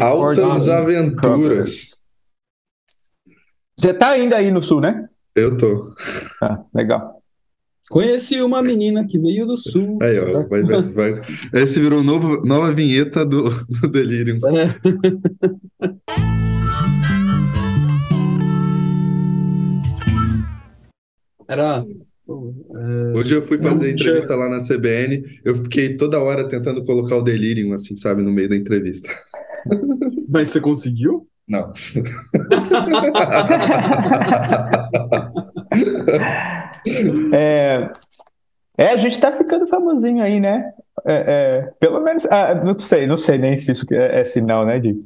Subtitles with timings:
[0.00, 1.96] Altas Aventuras.
[3.78, 5.08] Você tá ainda aí no sul, né?
[5.34, 5.94] Eu tô.
[6.42, 7.20] Ah, legal.
[7.90, 9.98] Conheci uma menina que veio do sul.
[10.00, 10.46] Aí, ó.
[10.46, 11.22] Vai, vai, vai.
[11.54, 13.50] Esse virou novo, nova vinheta do,
[13.80, 14.38] do Delírio.
[21.48, 21.84] Era.
[23.12, 27.22] Hoje eu fui fazer entrevista lá na CBN, eu fiquei toda hora tentando colocar o
[27.22, 29.10] delírio, assim, sabe, no meio da entrevista.
[30.28, 31.26] Mas você conseguiu?
[31.48, 31.72] Não.
[37.32, 37.90] É,
[38.76, 40.72] é, a gente tá ficando famosinho aí, né?
[41.06, 44.64] É, é, pelo menos, ah, não sei, não sei nem se isso é, é sinal,
[44.66, 44.98] né, de,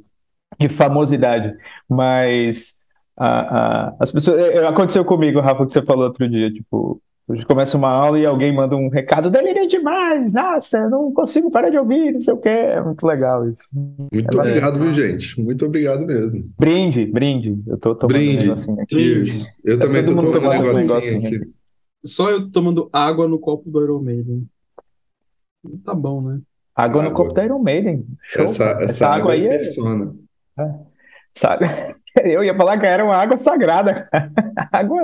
[0.58, 1.54] de famosidade,
[1.88, 2.74] mas
[3.16, 7.00] ah, ah, as pessoas, é, é, aconteceu comigo, Rafa, que você falou outro dia, tipo,
[7.28, 11.50] a gente começa uma aula e alguém manda um recado, delírio demais, nossa, não consigo
[11.50, 13.62] parar de ouvir, não sei o que, é muito legal isso.
[13.72, 15.40] Muito obrigado, viu, gente?
[15.40, 16.50] Muito obrigado mesmo.
[16.58, 18.44] Brinde, brinde, eu tô tomando Brinde.
[18.44, 18.94] um negocinho aqui.
[18.94, 19.58] Cheers.
[19.64, 21.50] Eu Tá também todo tô tomando um tomando um negocinho negocinho aqui.
[22.04, 24.46] Só eu tomando água no copo do Iron Maiden.
[25.82, 26.40] Tá bom, né?
[26.76, 27.16] Água no Água.
[27.24, 28.84] copo da Iron Maiden, show, Essa, cara.
[28.84, 30.14] essa, água aí é, persona.
[31.34, 31.66] sabe,
[32.24, 34.08] eu ia falar que era uma água sagrada,
[34.72, 35.02] água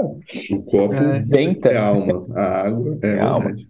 [0.51, 1.21] O copo É.
[1.21, 1.69] benta.
[1.71, 3.47] é alma, a água é, É alma.
[3.47, 3.69] verdade.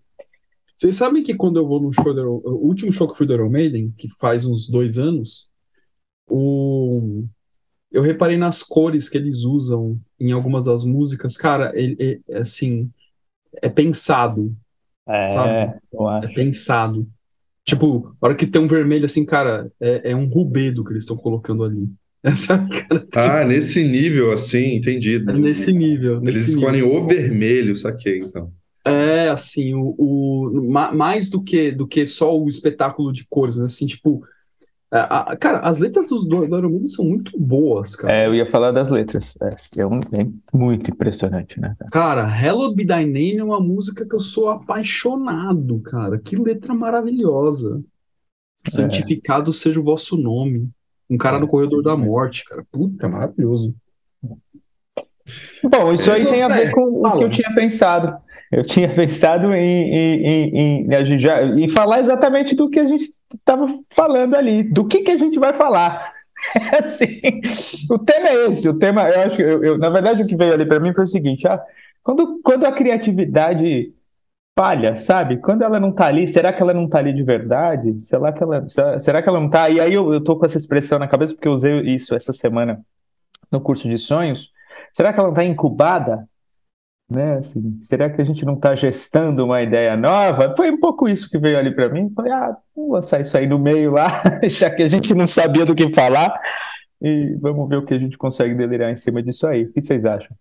[0.76, 3.26] Vocês sabem que quando eu vou no show do o último show que eu fui
[3.26, 5.50] do Iron Maiden, que faz uns dois anos,
[6.28, 7.24] o...
[7.92, 11.36] eu reparei nas cores que eles usam em algumas das músicas.
[11.36, 12.90] Cara, ele, é, assim,
[13.62, 14.54] é pensado,
[15.08, 16.34] É, eu é acho.
[16.34, 17.08] pensado.
[17.64, 21.02] Tipo, a hora que tem um vermelho assim, cara, é, é um rubedo que eles
[21.04, 21.88] estão colocando ali.
[22.22, 22.58] Essa,
[23.10, 25.30] cara, Ah, nesse nível, assim, entendido.
[25.30, 26.18] é nesse nível.
[26.22, 27.02] Eles nesse escolhem nível.
[27.02, 28.52] o vermelho, saquei, então.
[28.84, 33.54] É, assim, o, o- ma- mais do que, do que só o espetáculo de cores,
[33.54, 34.22] mas assim, tipo,
[34.90, 38.14] a- a- cara, as letras dos, do, do Iron Maiden são muito boas, cara.
[38.14, 39.34] É, eu ia falar das letras.
[39.76, 41.74] É, é um- é muito impressionante, né?
[41.78, 41.90] cara?
[41.90, 46.18] Cara, Hallowed Be Thy Name é uma música que eu sou apaixonado, cara.
[46.18, 47.82] Que letra maravilhosa.
[48.68, 50.68] Santificado seja o vosso nome.
[51.10, 52.64] Um cara no corredor da morte, cara.
[52.70, 53.74] Puta, maravilhoso.
[55.62, 58.16] Bom, isso aí tem a ver é, com o que eu tinha pensado.
[58.50, 59.60] Eu tinha pensado em,
[59.92, 64.34] em, em, em- a gente já- em falar exatamente do que a gente estava falando
[64.34, 66.02] ali, do que, que a gente vai falar.
[66.82, 67.20] Assim,
[67.90, 70.34] o tema é esse, o tema, eu acho que, eu, eu- na verdade, o que
[70.36, 71.60] veio ali para mim foi o seguinte: ah,
[72.02, 73.92] quando, quando a criatividade
[74.58, 75.38] falha, sabe?
[75.38, 77.98] Quando ela não tá ali, será que ela não tá ali de verdade?
[78.00, 78.66] Será que ela,
[78.98, 79.68] será, que ela não tá?
[79.70, 82.32] E aí eu, eu tô com essa expressão na cabeça porque eu usei isso essa
[82.32, 82.80] semana
[83.50, 84.50] no curso de sonhos.
[84.92, 86.28] Será que ela não está incubada?
[87.10, 87.38] Né?
[87.38, 90.54] Assim, será que a gente não está gestando uma ideia nova?
[90.56, 92.12] Foi um pouco isso que veio ali para mim.
[92.14, 95.64] Falei, ah, vamos lançar isso aí no meio lá, já que a gente não sabia
[95.64, 96.38] do que falar,
[97.02, 99.64] e vamos ver o que a gente consegue delirar em cima disso aí.
[99.64, 100.36] O que vocês acham?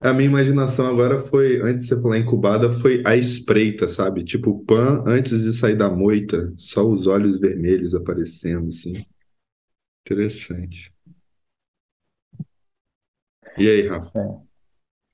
[0.00, 4.24] A minha imaginação agora foi, antes de você falar incubada, foi a espreita, sabe?
[4.24, 9.04] Tipo, o Pan antes de sair da moita, só os olhos vermelhos aparecendo, assim.
[10.06, 10.92] Interessante.
[13.56, 14.38] E aí, Rafa?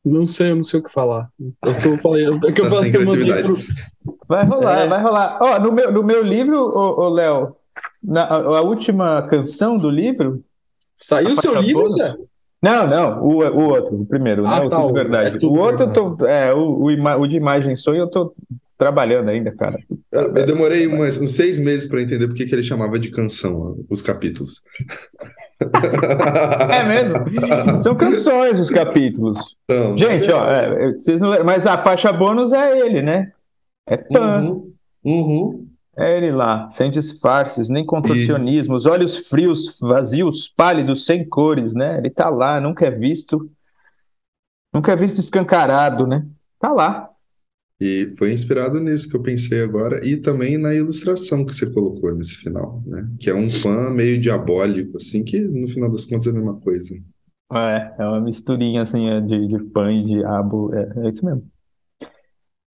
[0.04, 1.30] Não sei, eu não sei o que falar.
[1.40, 3.66] Eu tô falando, é que eu Tá falei, eu mandei criatividade.
[4.04, 4.88] pro- Vai rolar, É.
[4.88, 5.38] vai rolar.
[5.40, 7.56] Ó, no meu, no meu livro, ô, ô, Léo,
[8.02, 10.44] na, a, a última canção do livro.
[10.94, 11.88] Saiu o seu livro?
[11.88, 12.14] Zé?
[12.64, 14.66] Não, não, o, o outro, o primeiro, Ah, né?
[14.66, 15.36] O tá, Tudo o- Verdade.
[15.36, 18.08] é Tudo o outro, eu tô, é, o, o, ima- o de imagem sonho, eu
[18.08, 18.34] tô
[18.78, 19.76] trabalhando ainda, cara.
[20.10, 23.10] Eu, eu demorei umas- uns seis meses para entender por que que ele chamava de
[23.10, 24.62] canção os capítulos.
[26.70, 27.80] É mesmo?
[27.80, 29.38] São canções os capítulos.
[29.64, 33.30] Então, Gente, ó, é, vocês não lembram, mas a faixa bônus é ele, né?
[33.86, 34.72] É Pan, Uhum,
[35.04, 35.66] uhum.
[35.96, 41.98] É ele lá, sem disfarces, nem contorcionismos, olhos frios, vazios, pálidos, sem cores, né?
[41.98, 43.50] Ele tá lá, nunca é visto,
[44.72, 46.26] nunca é visto escancarado, né?
[46.58, 47.10] Tá lá.
[47.80, 52.14] E foi inspirado nisso que eu pensei agora, e também na ilustração que você colocou
[52.14, 53.08] nesse final, né?
[53.20, 56.60] Que é um pan meio diabólico, assim, que no final das contas é a mesma
[56.60, 56.94] coisa.
[57.52, 61.46] É, é uma misturinha assim é, de, de pan e diabo, é, é isso mesmo.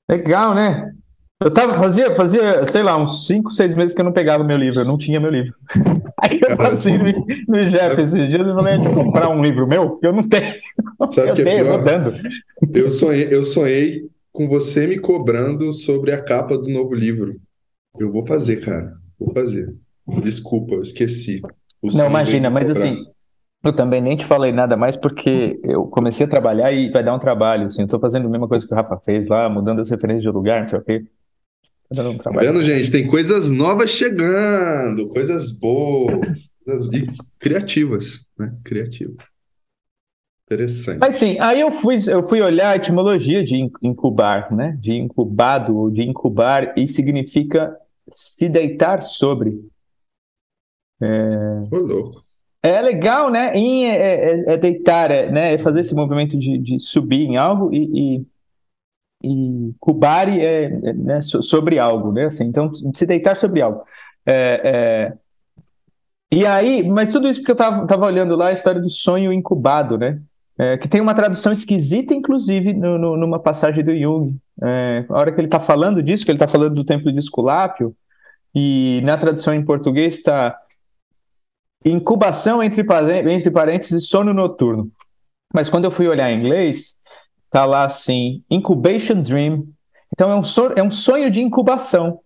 [0.09, 0.95] Legal, né?
[1.43, 4.59] Eu tava, fazia, fazia, sei lá, uns 5, 6 meses que eu não pegava meu
[4.59, 5.55] livro, eu não tinha meu livro.
[6.23, 7.05] Aí eu Cara, passei no,
[7.49, 10.23] no Jeff esses dias e falei, deixa eu comprar um livro meu, que eu não
[10.23, 10.55] tenho.
[11.13, 11.77] Sabe o Eu que é tenho, eu pior?
[11.77, 12.15] vou dando.
[12.75, 14.03] Eu sonhei, eu sonhei
[14.33, 17.41] com você me cobrando sobre a capa do novo livro.
[17.99, 18.93] Eu vou fazer, cara.
[19.19, 19.75] Vou fazer.
[20.23, 21.41] Desculpa, eu esqueci.
[21.81, 22.99] O Não, imagina, mas assim,
[23.65, 27.15] eu também nem te falei nada mais porque eu comecei a trabalhar e vai dar
[27.15, 29.81] um trabalho, assim, eu tô fazendo a mesma coisa que o Rafa fez lá, mudando
[29.81, 31.05] as referências de lugar, não sei o quê.
[31.93, 32.91] Um Tá vendo, gente?
[32.91, 36.51] Tem coisas novas chegando, coisas boas.
[36.93, 37.07] E
[37.39, 38.55] criativas, né?
[38.63, 39.17] Criativas.
[40.47, 40.99] Interessante.
[40.99, 44.77] Mas sim, aí eu fui, eu fui olhar a etimologia de incubar, né?
[44.81, 47.77] De incubado ou de incubar, e significa
[48.13, 49.65] se deitar sobre.
[51.01, 51.07] É,
[51.71, 52.25] Ô, louco.
[52.63, 53.57] é legal, né?
[53.57, 55.55] In é, é, é deitar, é, né?
[55.55, 58.27] é fazer esse movimento de, de subir em algo e, e,
[59.23, 61.23] e cubare é, é né?
[61.23, 62.27] sobre algo, né?
[62.27, 63.83] Assim, então, se deitar sobre algo.
[64.25, 65.13] É, é,
[66.33, 69.33] e aí, mas tudo isso porque eu estava tava olhando lá a história do sonho
[69.33, 70.21] incubado, né?
[70.59, 74.37] É, que tem uma tradução esquisita, inclusive, no, no, numa passagem do Jung.
[74.63, 77.19] É, a hora que ele está falando disso, que ele está falando do templo de
[77.19, 77.97] Esculápio,
[78.55, 80.57] e na tradução em português está
[81.85, 82.85] incubação entre,
[83.33, 84.91] entre parênteses sono noturno.
[85.53, 86.97] Mas quando eu fui olhar em inglês,
[87.51, 89.67] tá lá assim, incubation dream.
[90.13, 92.21] Então é um, sonho, é um sonho de incubação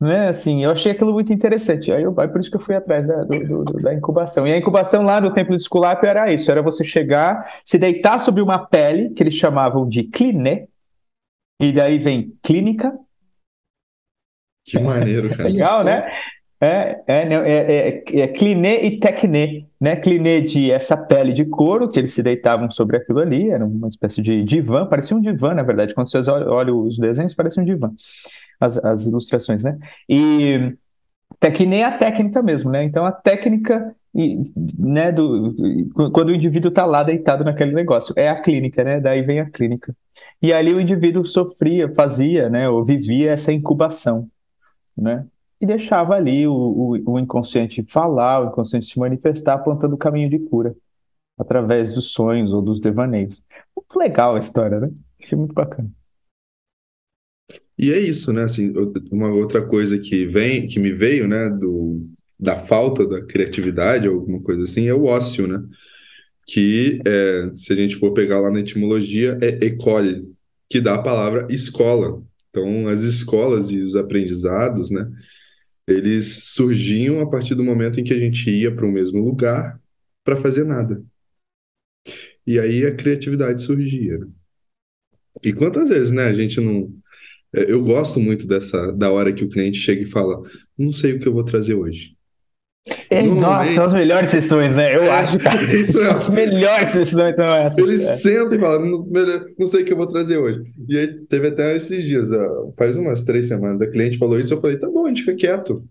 [0.00, 0.28] né?
[0.28, 1.90] Assim, eu achei aquilo muito interessante.
[1.90, 4.46] Aí, eu, aí por isso que eu fui atrás da, do, do, da incubação.
[4.46, 8.20] E a incubação lá no templo de Esculápio era isso: era você chegar, se deitar
[8.20, 10.66] sobre uma pele que eles chamavam de cliné,
[11.60, 12.96] e daí vem clínica.
[14.64, 15.48] Que maneiro, cara.
[15.48, 16.08] Legal, né?
[16.60, 19.94] É, é, é, é, é cliné e tecné, né?
[19.94, 23.86] Cliné de essa pele de couro, que eles se deitavam sobre aquilo ali, era uma
[23.86, 25.94] espécie de divã, parecia um divã, na verdade.
[25.94, 27.92] Quando vocês olham os desenhos, parece um divã
[28.60, 29.78] as, as ilustrações, né?
[30.08, 30.74] E
[31.54, 32.82] que nem a técnica mesmo, né?
[32.84, 33.94] Então a técnica,
[34.78, 35.54] né, do,
[36.12, 39.00] quando o indivíduo está lá deitado naquele negócio, é a clínica, né?
[39.00, 39.94] Daí vem a clínica.
[40.42, 44.28] E ali o indivíduo sofria, fazia, né, ou vivia essa incubação,
[44.96, 45.24] né?
[45.60, 50.30] E deixava ali o, o, o inconsciente falar, o inconsciente se manifestar, apontando o caminho
[50.30, 50.74] de cura
[51.38, 53.44] através dos sonhos ou dos devaneios.
[53.76, 54.90] Muito legal a história, né?
[55.22, 55.90] Achei muito bacana.
[57.78, 58.42] E é isso, né?
[58.42, 58.72] Assim,
[59.10, 62.04] uma outra coisa que vem, que me veio, né, do,
[62.38, 65.62] da falta da criatividade, alguma coisa assim, é o ócio, né?
[66.46, 70.32] Que, é, se a gente for pegar lá na etimologia, é école,
[70.68, 72.22] que dá a palavra escola.
[72.50, 75.08] Então, as escolas e os aprendizados, né,
[75.88, 79.80] eles surgiam a partir do momento em que a gente ia para o mesmo lugar
[80.24, 81.02] para fazer nada.
[82.46, 84.20] E aí a criatividade surgia.
[85.42, 86.92] E quantas vezes, né, a gente não
[87.54, 90.42] é, eu gosto muito dessa da hora que o cliente chega e fala:
[90.76, 92.17] não sei o que eu vou trazer hoje.
[93.10, 94.94] É, nossa, são as melhores sessões, né?
[94.94, 95.62] Eu é, acho, cara.
[95.74, 96.10] Isso é.
[96.10, 97.78] As melhores sessões são essas.
[97.78, 98.16] Eles é.
[98.16, 99.08] sentam e falam: não,
[99.58, 100.62] não, sei o que eu vou trazer hoje.
[100.88, 102.28] E aí teve até esses dias,
[102.78, 104.52] faz umas três semanas, a cliente falou isso.
[104.52, 105.74] Eu falei: tá bom, a gente fica quieto.
[105.74, 105.82] Não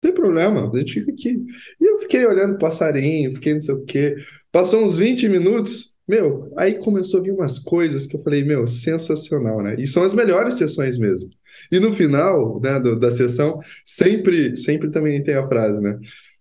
[0.00, 1.44] tem problema, a gente fica aqui.
[1.80, 4.16] E eu fiquei olhando passarinho, fiquei não sei o quê.
[4.52, 8.66] Passou uns 20 minutos, meu, aí começou a vir umas coisas que eu falei, meu,
[8.66, 9.76] sensacional, né?
[9.78, 11.28] E são as melhores sessões mesmo.
[11.70, 15.98] E no final, né, do, da sessão, sempre, sempre também tem a frase, né?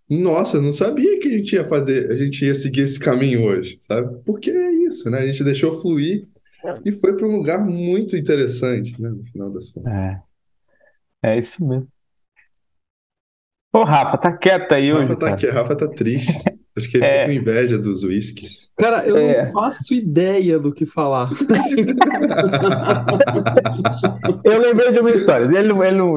[0.10, 3.44] Nossa, eu não sabia que a gente ia fazer, a gente ia seguir esse caminho
[3.44, 4.22] hoje, sabe?
[4.26, 5.20] Porque é isso, né?
[5.20, 6.26] A gente deixou fluir
[6.86, 9.10] e foi para um lugar muito interessante, né?
[9.10, 9.92] No final das contas.
[9.92, 10.22] É,
[11.24, 11.88] é isso mesmo.
[13.74, 15.16] Ô, Rafa, tá quieto aí Rafa hoje.
[15.18, 15.54] Tá, cara.
[15.54, 16.32] Rafa tá triste.
[16.78, 17.26] Acho que ele é.
[17.26, 18.72] com inveja dos uísques.
[18.78, 19.44] Cara, eu é.
[19.46, 21.32] não faço ideia do que falar.
[24.44, 25.46] eu lembrei de uma história.
[25.46, 25.72] Ele, ele,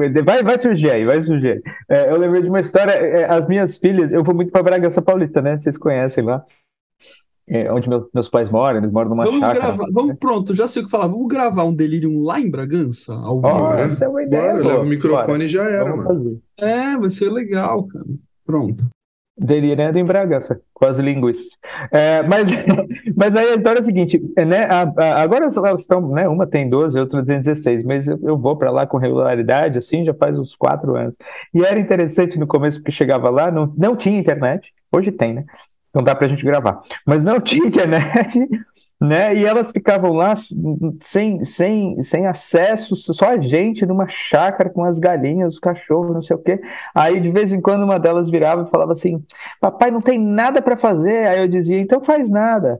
[0.05, 1.63] ele, vai, vai surgir aí, vai surgir.
[1.89, 2.91] É, eu lembrei de uma história.
[2.91, 5.57] É, as minhas filhas, eu vou muito para Bragança Paulista, né?
[5.57, 6.45] Vocês conhecem lá.
[7.47, 9.59] É, onde meu, meus pais moram, eles moram numa vamos chácara.
[9.59, 11.07] Gravar, vamos, pronto, já sei o que falar.
[11.07, 13.53] Vamos gravar um delírio lá em Bragança, ao vivo.
[13.53, 14.53] Oh, essa é uma ideia.
[14.53, 16.19] Bora, leva o microfone e já era, vamos mano.
[16.19, 16.39] Fazer.
[16.57, 18.05] É, vai ser legal, cara.
[18.45, 18.85] Pronto.
[19.37, 21.47] Delirando em Bragança, com as linguistas.
[21.91, 22.47] É, mas,
[23.15, 24.65] mas aí a história é a seguinte, né?
[24.65, 26.27] A, a, agora elas estão, né?
[26.27, 30.03] Uma tem 12, outra tem 16, mas eu, eu vou para lá com regularidade, assim,
[30.05, 31.17] já faz uns quatro anos.
[31.53, 35.45] E era interessante no começo, porque chegava lá, não, não tinha internet, hoje tem, né?
[35.89, 36.81] Então dá para a gente gravar.
[37.05, 38.39] Mas não tinha internet,
[39.01, 39.35] né?
[39.35, 40.35] E elas ficavam lá
[41.01, 46.21] sem, sem, sem acesso, só a gente numa chácara com as galinhas, os cachorros, não
[46.21, 46.61] sei o quê.
[46.93, 49.23] Aí de vez em quando uma delas virava e falava assim:
[49.59, 51.27] "Papai não tem nada para fazer".
[51.27, 52.79] Aí eu dizia: "Então faz nada".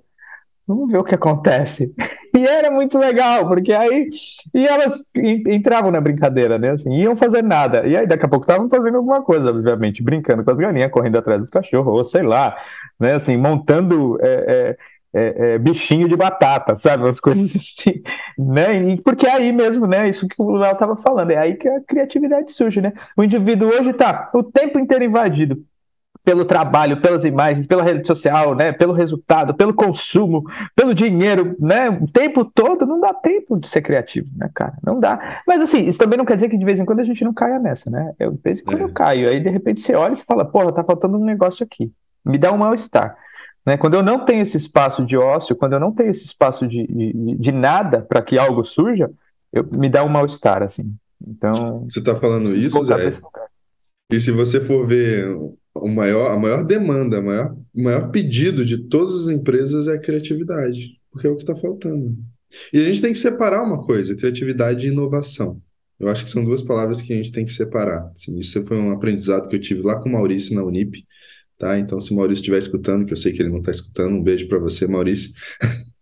[0.68, 1.94] Vamos ver o que acontece.
[2.34, 4.10] E era muito legal, porque aí
[4.54, 6.72] e elas entravam na brincadeira, né?
[6.72, 7.86] Assim, iam fazer nada.
[7.86, 11.18] E aí daqui a pouco estavam fazendo alguma coisa, obviamente, brincando com as galinhas, correndo
[11.18, 12.56] atrás dos cachorros, ou sei lá,
[12.98, 13.16] né?
[13.16, 14.78] Assim, montando é, é,
[15.14, 17.04] é, é, bichinho de batata, sabe?
[17.04, 18.02] Umas coisas assim,
[18.38, 18.92] né?
[18.92, 20.10] E porque é aí mesmo, né?
[20.10, 22.94] Isso que o Léo estava falando, é aí que a criatividade surge, né?
[23.16, 25.64] O indivíduo hoje está o tempo inteiro invadido
[26.24, 30.44] pelo trabalho, pelas imagens, pela rede social, né, pelo resultado, pelo consumo,
[30.76, 34.74] pelo dinheiro, né, o tempo todo, não dá tempo de ser criativo, né, cara?
[34.84, 35.20] Não dá.
[35.48, 37.34] Mas assim, isso também não quer dizer que de vez em quando a gente não
[37.34, 38.14] caia nessa, né?
[38.20, 38.84] Eu, de vez em quando é.
[38.84, 41.64] eu caio, aí de repente você olha e você fala, porra, tá faltando um negócio
[41.64, 41.92] aqui.
[42.24, 43.18] Me dá um mal-estar.
[43.66, 43.78] Né?
[43.78, 46.88] Quando eu não tenho esse espaço de ócio, quando eu não tenho esse espaço de,
[46.88, 49.12] de, de nada para que algo surja,
[49.54, 50.94] eu, me dá um mal-estar, assim.
[51.26, 51.84] Então.
[51.88, 53.10] Você está falando isso, Zé?
[54.12, 55.38] E se você for ver
[55.74, 59.94] o maior, a maior demanda, o maior, o maior pedido de todas as empresas é
[59.94, 62.16] a criatividade, porque é o que está faltando.
[62.74, 65.62] E a gente tem que separar uma coisa, criatividade e inovação.
[65.98, 68.12] Eu acho que são duas palavras que a gente tem que separar.
[68.14, 71.06] Assim, isso foi um aprendizado que eu tive lá com o Maurício na Unip,
[71.62, 71.78] tá?
[71.78, 74.24] Então, se o Maurício estiver escutando, que eu sei que ele não está escutando, um
[74.24, 75.32] beijo para você, Maurício.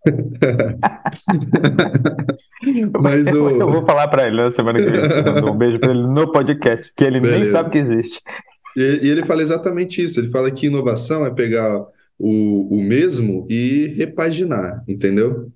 [3.01, 3.49] Mas o...
[3.49, 5.01] Eu vou falar para ele na semana que vem,
[5.51, 7.39] um beijo para ele no podcast, que ele Beleza.
[7.39, 8.21] nem sabe que existe.
[8.77, 10.17] E, e, ele fala exatamente isso.
[10.19, 11.85] Ele fala que inovação é pegar
[12.19, 15.49] o, o mesmo e repaginar, entendeu?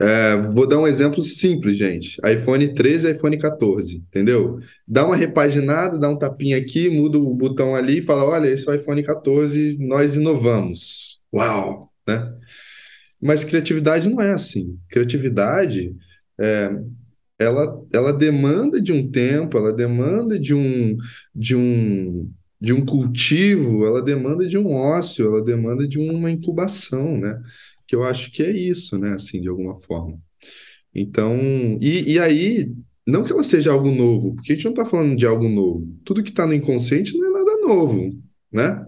[0.00, 2.20] É, vou dar um exemplo simples, gente.
[2.24, 4.60] iPhone 13 e iPhone 14, entendeu?
[4.86, 8.68] Dá uma repaginada, dá um tapinha aqui, muda o botão ali e fala: olha, esse
[8.68, 11.20] é o iPhone 14, nós inovamos.
[11.34, 11.90] Uau!
[12.06, 12.32] Né?
[13.20, 14.78] Mas criatividade não é assim.
[14.88, 15.96] Criatividade
[16.38, 16.70] é,
[17.38, 20.96] ela, ela demanda de um tempo, ela demanda de um,
[21.34, 22.30] de um,
[22.64, 27.40] de um cultivo, ela demanda de um ócio, ela demanda de uma incubação, né?
[27.86, 29.14] Que eu acho que é isso, né?
[29.14, 30.18] Assim, de alguma forma.
[30.94, 31.36] Então,
[31.80, 32.72] e, e aí,
[33.06, 35.86] não que ela seja algo novo, porque a gente não está falando de algo novo.
[36.04, 38.10] Tudo que está no inconsciente não é nada novo,
[38.52, 38.86] né?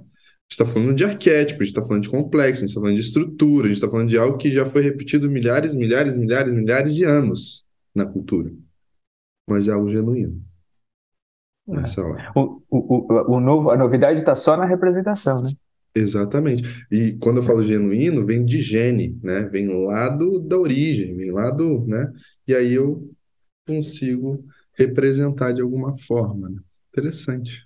[0.51, 3.03] está falando de arquétipo, a gente está falando de complexo, a gente está falando de
[3.03, 6.95] estrutura, a gente está falando de algo que já foi repetido milhares, milhares, milhares, milhares
[6.95, 7.65] de anos
[7.95, 8.53] na cultura.
[9.49, 10.43] Mas é algo genuíno.
[11.67, 12.31] Nessa hora.
[12.35, 15.51] O, o, o, o novo, a novidade está só na representação, né?
[15.95, 16.63] Exatamente.
[16.91, 19.49] E quando eu falo genuíno, vem de gene, né?
[19.51, 22.13] Vem lá do, da origem, vem lá do, né?
[22.47, 23.11] E aí eu
[23.67, 24.45] consigo
[24.75, 26.51] representar de alguma forma.
[26.51, 26.61] Né?
[26.93, 27.65] Interessante.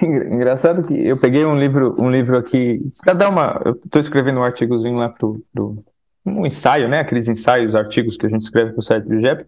[0.00, 3.60] Engraçado que eu peguei um livro, um livro aqui para dar uma.
[3.64, 5.84] Eu estou escrevendo um artigozinho lá pro, pro,
[6.24, 7.00] um ensaio, né?
[7.00, 9.44] Aqueles ensaios, artigos que a gente escreve para o site do JEP.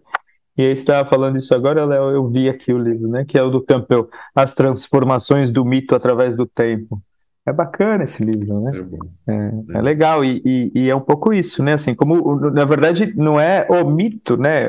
[0.57, 3.25] E aí estava falando isso agora, Léo, eu vi aqui o livro, né?
[3.25, 7.01] Que é o do Campbell, As Transformações do Mito através do Tempo.
[7.43, 8.71] É bacana esse livro, né?
[9.27, 11.73] É, é, é legal, e, e, e, é um pouco isso, né?
[11.73, 14.67] Assim, como na verdade não é o mito, né?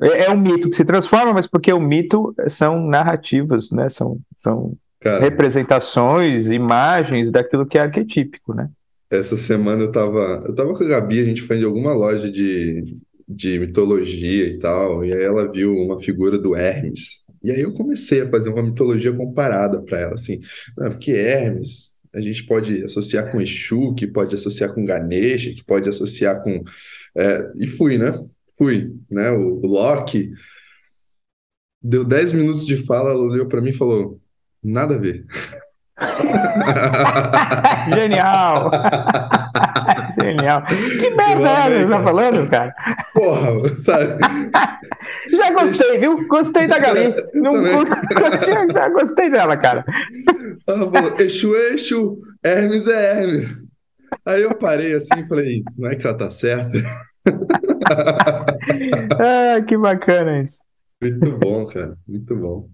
[0.00, 3.88] É, é um mito que se transforma, mas porque o mito são narrativas, né?
[3.88, 8.68] São, são Cara, representações, imagens daquilo que é arquetípico, né?
[9.10, 12.30] Essa semana eu tava, eu tava com a Gabi, a gente foi em alguma loja
[12.30, 12.98] de,
[13.28, 17.22] de mitologia e tal, e aí ela viu uma figura do Hermes.
[17.42, 20.40] E aí eu comecei a fazer uma mitologia comparada para ela, assim,
[20.76, 25.64] não, porque Hermes a gente pode associar com Exu, que pode associar com Ganesha, que
[25.64, 26.62] pode associar com.
[27.16, 28.12] É, e fui, né?
[28.58, 29.30] Fui, né?
[29.30, 30.30] O, o Loki.
[31.82, 34.20] Deu 10 minutos de fala, ela olhou para mim e falou:
[34.62, 35.24] Nada a ver.
[37.94, 38.70] Genial!
[40.20, 40.62] Genial.
[41.00, 42.74] Que merda é você tá falando, cara?
[43.12, 44.18] Porra, sabe?
[45.30, 46.26] Já gostei, viu?
[46.26, 47.14] Gostei da Galinha.
[47.34, 47.54] Não,
[48.72, 49.84] já gostei dela, cara.
[50.66, 53.48] Ela falou, Exu Exu, Hermes é Hermes.
[54.26, 56.78] Aí eu parei assim e falei, não é que ela tá certa?
[59.18, 60.58] ah, que bacana isso.
[61.00, 61.96] Muito bom, cara.
[62.06, 62.68] Muito bom.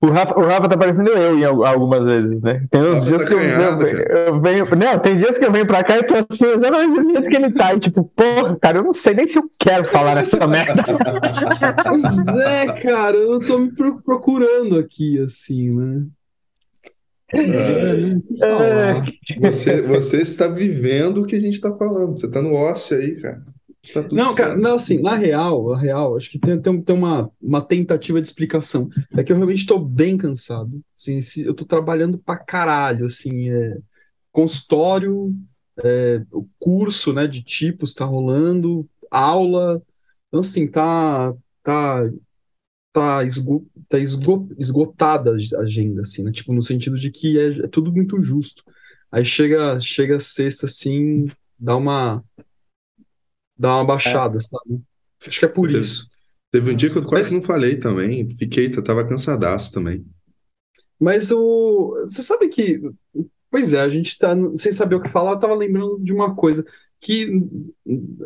[0.00, 2.64] O Rafa, o Rafa tá parecendo eu em algumas vezes, né?
[2.70, 4.64] Tem uns dias tá que eu, eu, eu, venho.
[4.76, 7.36] Não, tem dias que eu venho pra cá e tô assim, exatamente do jeito que
[7.36, 7.74] ele tá.
[7.74, 10.84] E tipo, porra, cara, eu não sei nem se eu quero falar nessa merda.
[11.84, 13.72] Pois é, cara, eu tô me
[14.04, 16.06] procurando aqui, assim, né?
[17.34, 17.40] É,
[18.40, 19.40] é.
[19.40, 22.18] Você, você está vivendo o que a gente está falando.
[22.18, 23.42] Você está no ócio aí, cara.
[23.92, 27.30] Tá não, cara, não, assim, na real, na real, acho que tem, tem, tem uma,
[27.40, 28.88] uma tentativa de explicação.
[29.16, 30.80] É que eu realmente estou bem cansado.
[30.96, 33.78] Assim, eu estou trabalhando pra caralho, assim, é,
[34.32, 35.34] consultório,
[35.82, 39.82] é, o curso, né, de tipos está rolando, aula,
[40.28, 42.10] então, assim, tá, tá,
[42.92, 47.64] tá, esgo, tá esgo, esgotada a agenda, assim, né, tipo, no sentido de que é,
[47.64, 48.62] é tudo muito justo.
[49.10, 51.26] Aí chega, chega sexta, assim,
[51.58, 52.22] dá uma
[53.58, 54.40] dar uma baixada, é.
[54.40, 54.80] sabe?
[55.26, 56.08] Acho que é por teve, isso.
[56.50, 60.04] Teve um dia que eu quase Mas, não falei também, fiquei, tava cansadaço também.
[60.98, 61.94] Mas o.
[62.06, 62.80] Você sabe que.
[63.50, 66.34] Pois é, a gente tá sem saber o que falar, eu tava lembrando de uma
[66.34, 66.64] coisa
[67.00, 67.30] que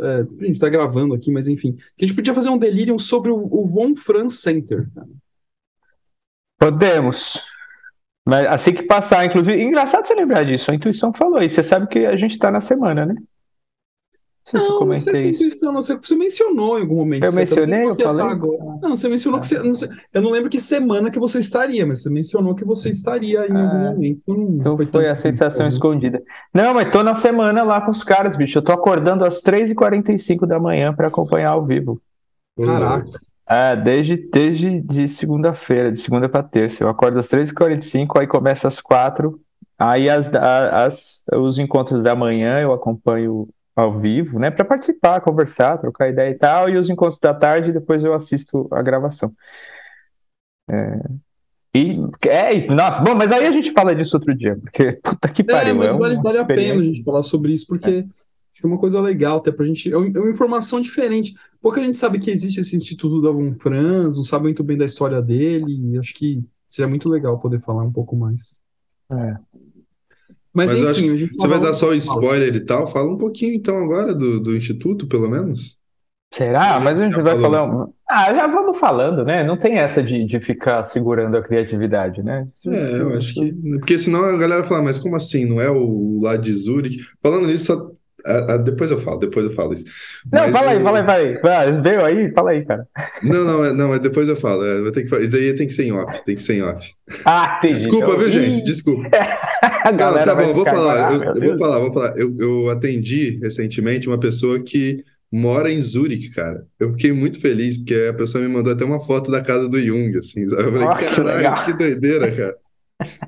[0.01, 2.99] é, a gente tá gravando aqui, mas enfim, que a gente podia fazer um delirium
[2.99, 4.89] sobre o, o Von Franz Center.
[6.59, 7.41] Podemos.
[8.27, 11.89] Mas assim que passar, inclusive, engraçado você lembrar disso, a intuição falou, e você sabe
[11.89, 13.15] que a gente tá na semana, né?
[14.53, 15.45] Não se eu comentei isso.
[15.45, 17.25] Intuição, não sei, você mencionou em algum momento.
[17.25, 18.27] Eu mencionei, eu falei?
[18.27, 19.41] Tá não, você mencionou ah.
[19.41, 19.59] que você.
[19.63, 22.91] Não sei, eu não lembro que semana que você estaria, mas você mencionou que você
[22.91, 24.23] estaria em ah, algum momento.
[24.29, 26.23] então foi, foi a sensação tempo, escondida.
[26.53, 28.59] Não, mas tô na semana lá com os caras, bicho.
[28.59, 32.01] Eu tô acordando às 3h45 da manhã para acompanhar ao vivo.
[32.59, 33.11] Caraca.
[33.49, 36.83] É, desde, desde de segunda-feira, de segunda para terça.
[36.83, 39.39] Eu acordo às 3h45, aí começa às 4
[39.83, 45.79] Aí as, as, os encontros da manhã eu acompanho ao vivo, né, para participar, conversar,
[45.79, 49.33] trocar ideia e tal, e os encontros da tarde depois eu assisto a gravação.
[50.71, 51.01] É...
[51.75, 51.93] E,
[52.29, 55.45] é, nossa, bom, mas aí a gente fala disso outro dia, porque puta que é,
[55.45, 55.71] pariu.
[55.71, 58.05] É, mas vale, vale a pena a gente falar sobre isso, porque é.
[58.63, 61.35] é uma coisa legal até pra gente, é uma informação diferente.
[61.63, 64.85] Pouca gente sabe que existe esse Instituto da Von Franz, não sabe muito bem da
[64.85, 68.61] história dele, e acho que seria muito legal poder falar um pouco mais.
[69.11, 69.37] É.
[70.55, 72.87] Mas, Mas enfim, você vai dar só o spoiler e tal?
[72.87, 75.79] Fala um pouquinho então agora do, do Instituto, pelo menos.
[76.33, 76.81] Será?
[76.81, 77.87] Mas a gente já vai falar.
[78.09, 79.45] Ah, já vamos falando, né?
[79.45, 82.47] Não tem essa de, de ficar segurando a criatividade, né?
[82.67, 83.53] É, eu acho que.
[83.79, 85.45] Porque senão a galera fala, mas como assim?
[85.45, 86.99] Não é o lá de Zurich?
[87.23, 87.91] Falando nisso, só
[88.27, 89.85] ah, ah, depois eu falo, depois eu falo isso.
[90.31, 91.41] Não, Mas fala aí, fala aí, fala aí.
[91.41, 92.89] Vai, veio aí, fala aí, cara.
[93.23, 94.63] Não, não, não, é depois eu falo.
[94.83, 96.93] Vou ter que, isso aí tem que ser em off, tem que ser em off.
[97.25, 97.75] Ah, tem.
[97.75, 98.19] Desculpa, então...
[98.19, 98.65] viu, gente?
[98.65, 99.03] Desculpa.
[99.93, 102.19] não, tá bom, vou falar, eu, eu, vou falar, vou falar.
[102.19, 106.65] Eu, eu atendi recentemente uma pessoa que mora em Zurique, cara.
[106.79, 109.83] Eu fiquei muito feliz, porque a pessoa me mandou até uma foto da casa do
[109.83, 110.49] Jung, assim.
[110.49, 110.63] Sabe?
[110.63, 112.62] Eu falei, oh, caralho, que, que doideira, cara.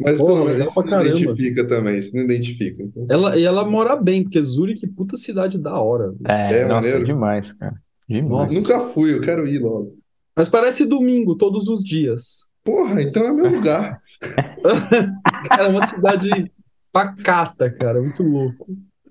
[0.01, 2.83] Mas Porra, pelo menos não identifica também, isso não identifica.
[2.83, 3.07] Então.
[3.09, 6.15] Ela, e ela mora bem, porque Zurich, puta cidade da hora.
[6.29, 7.75] É, é nossa, é demais, cara.
[8.09, 8.55] Demais.
[8.55, 9.95] Nunca fui, eu quero ir logo.
[10.37, 12.49] Mas parece domingo, todos os dias.
[12.65, 14.01] Porra, então é meu lugar.
[15.49, 16.53] cara, é uma cidade
[16.93, 18.67] pacata, cara, muito louco.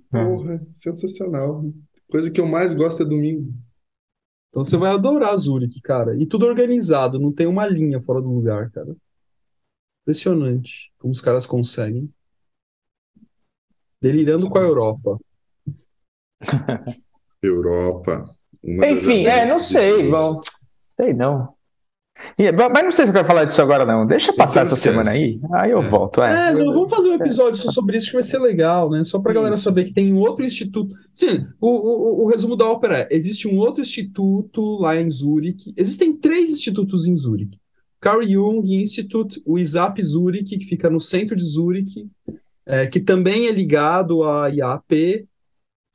[0.09, 1.63] Porra, sensacional.
[2.09, 3.51] Coisa que eu mais gosto é domingo.
[4.49, 6.15] Então você vai adorar Zurich, cara.
[6.15, 8.95] E tudo organizado, não tem uma linha fora do lugar, cara.
[10.03, 12.13] Impressionante como os caras conseguem.
[14.01, 15.17] Delirando com a Europa.
[17.41, 18.25] Europa.
[18.63, 20.09] Enfim, é, não sei.
[20.09, 20.41] Bom,
[20.97, 21.55] sei não.
[22.71, 24.05] Mas não sei se eu quero falar disso agora, não.
[24.05, 25.87] Deixa passar essa semana aí, aí eu é.
[25.87, 26.21] volto.
[26.21, 29.03] É, é não, vamos fazer um episódio sobre isso que vai ser legal, né?
[29.03, 30.93] Só pra galera saber que tem um outro instituto.
[31.11, 35.73] Sim, o, o, o resumo da ópera é: existe um outro instituto lá em Zurique.
[35.75, 37.59] Existem três institutos em Zurique.
[38.03, 42.05] Carl Jung Institute, o ISAP Zurich, que fica no centro de Zurich,
[42.65, 45.25] é, que também é ligado à IAP,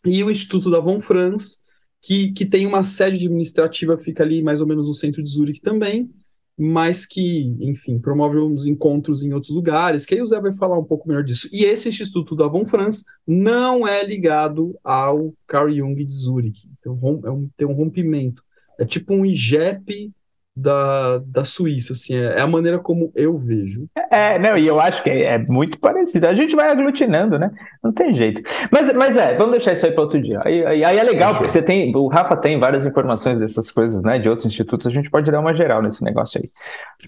[0.07, 1.59] e o Instituto da Von Franz,
[2.01, 5.61] que, que tem uma sede administrativa, fica ali mais ou menos no centro de Zurich
[5.61, 6.11] também,
[6.57, 10.79] mas que, enfim, promove uns encontros em outros lugares, que aí o Zé vai falar
[10.79, 11.47] um pouco melhor disso.
[11.53, 17.21] E esse Instituto da Von Franz não é ligado ao Carl Jung de Zurich, então
[17.27, 18.43] é um, tem um rompimento.
[18.79, 20.11] É tipo um IGEP
[20.59, 23.87] da, da Suíça, assim, é, é, a maneira como eu vejo.
[24.11, 26.27] É, não, e eu acho que é, é, muito parecido.
[26.27, 27.51] A gente vai aglutinando, né?
[27.83, 28.43] Não tem jeito.
[28.71, 30.41] Mas, mas é, vamos deixar isso aí para outro dia.
[30.45, 34.03] Aí, aí, aí é legal, porque você tem, o Rafa tem várias informações dessas coisas,
[34.03, 34.19] né?
[34.19, 36.49] De outros institutos, a gente pode dar uma geral nesse negócio aí.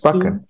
[0.04, 0.40] Bacana.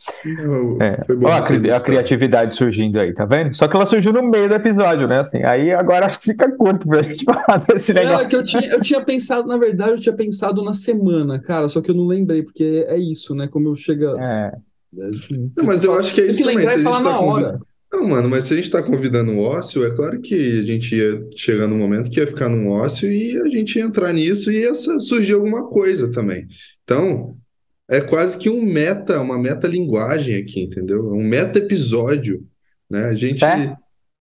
[0.81, 1.01] é.
[1.25, 3.57] Olha a, a criatividade surgindo aí, tá vendo?
[3.57, 5.21] Só que ela surgiu no meio do episódio, né?
[5.21, 8.27] Assim, aí agora acho que fica curto pra gente falar desse negócio.
[8.27, 11.69] É, que eu tinha, eu tinha pensado, na verdade, eu tinha pensado na semana, cara,
[11.69, 13.49] só que eu não lembrei, porque é isso, né?
[13.49, 14.15] Como eu chega.
[14.19, 14.53] É.
[14.99, 15.11] é
[15.57, 16.61] não, mas eu acho que é isso também.
[16.61, 17.61] Se a gente tá convid...
[17.93, 20.95] Não, mano, mas se a gente tá convidando um ócio, é claro que a gente
[20.95, 24.53] ia chegar num momento que ia ficar num ócio e a gente ia entrar nisso
[24.53, 26.47] e ia surgir alguma coisa também.
[26.85, 27.37] Então,
[27.89, 31.13] é quase que um meta, uma meta-linguagem aqui, entendeu?
[31.13, 32.47] É um meta-episódio,
[32.89, 33.07] né?
[33.07, 33.75] A gente é.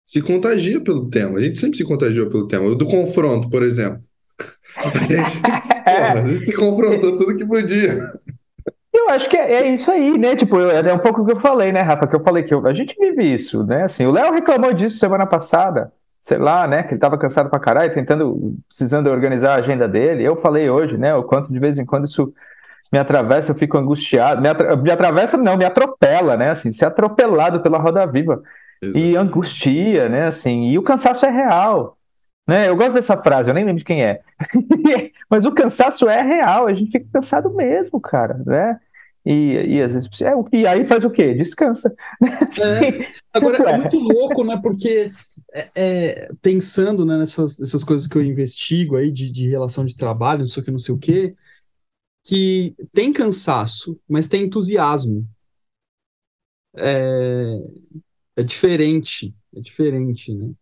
[0.08, 2.65] se contagia pelo tema, a gente sempre se contagiou pelo tema.
[2.65, 4.01] O do confronto, por exemplo.
[4.77, 5.41] A gente,
[5.84, 8.13] porra, a gente se confrontou tudo que podia.
[9.10, 10.36] Eu acho que é, é, isso aí, né?
[10.36, 12.06] Tipo, é um pouco o que eu falei, né, Rafa?
[12.06, 13.84] Que eu falei que eu, a gente vive isso, né?
[13.84, 15.91] Assim, o Léo reclamou disso semana passada,
[16.22, 16.84] sei lá, né?
[16.84, 20.24] Que ele tava cansado pra caralho, tentando, precisando organizar a agenda dele.
[20.24, 21.15] Eu falei hoje, né?
[21.15, 22.32] O quanto de vez em quando isso
[22.93, 24.43] me atravessa, eu fico angustiado.
[24.43, 24.76] Me, atra...
[24.76, 26.52] me atravessa, não, me atropela, né?
[26.52, 28.43] Assim, ser atropelado pela roda viva.
[28.80, 28.98] Exato.
[29.00, 30.28] E angustia, né?
[30.28, 31.98] Assim, e o cansaço é real.
[32.48, 32.69] Né?
[32.69, 34.22] Eu gosto dessa frase, eu nem lembro de quem é.
[35.30, 38.80] Mas o cansaço é real, a gente fica cansado mesmo, cara, né?
[39.25, 41.34] E, e, às vezes, é, e aí faz o quê?
[41.34, 41.93] Descansa.
[42.58, 44.60] É, agora é muito louco, né?
[44.62, 45.12] Porque
[45.53, 49.95] é, é, pensando né, nessas, nessas coisas que eu investigo aí de, de relação de
[49.95, 51.36] trabalho, não sei o que, não sei o que,
[52.23, 55.27] que tem cansaço, mas tem entusiasmo.
[56.75, 57.60] é,
[58.38, 60.53] é diferente, é diferente, né?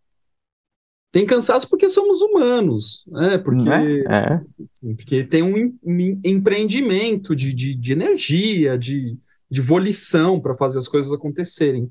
[1.11, 3.37] Tem cansaço porque somos humanos, né?
[3.37, 4.41] Porque, É, é.
[4.81, 9.17] porque tem um em- em- empreendimento de, de, de energia, de,
[9.49, 11.89] de volição para fazer as coisas acontecerem.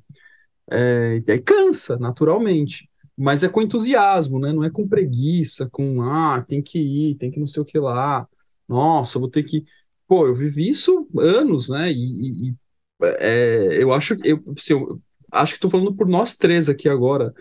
[0.71, 2.89] É, e aí cansa, naturalmente.
[3.17, 4.53] Mas é com entusiasmo, né?
[4.53, 7.79] Não é com preguiça, com ah, tem que ir, tem que não sei o que
[7.79, 8.29] lá.
[8.69, 9.65] Nossa, vou ter que.
[10.09, 11.91] Pô, eu vivi isso anos, né?
[11.93, 12.55] E, e- e,
[13.03, 15.01] é, eu acho eu, assim, eu
[15.33, 17.33] acho que estou falando por nós três aqui agora.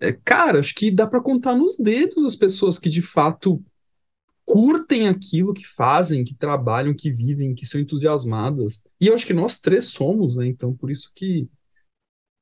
[0.00, 3.62] É, cara, acho que dá para contar nos dedos as pessoas que de fato
[4.44, 8.82] curtem aquilo que fazem, que trabalham, que vivem, que são entusiasmadas.
[9.00, 10.46] E eu acho que nós três somos, né?
[10.46, 11.48] Então, por isso que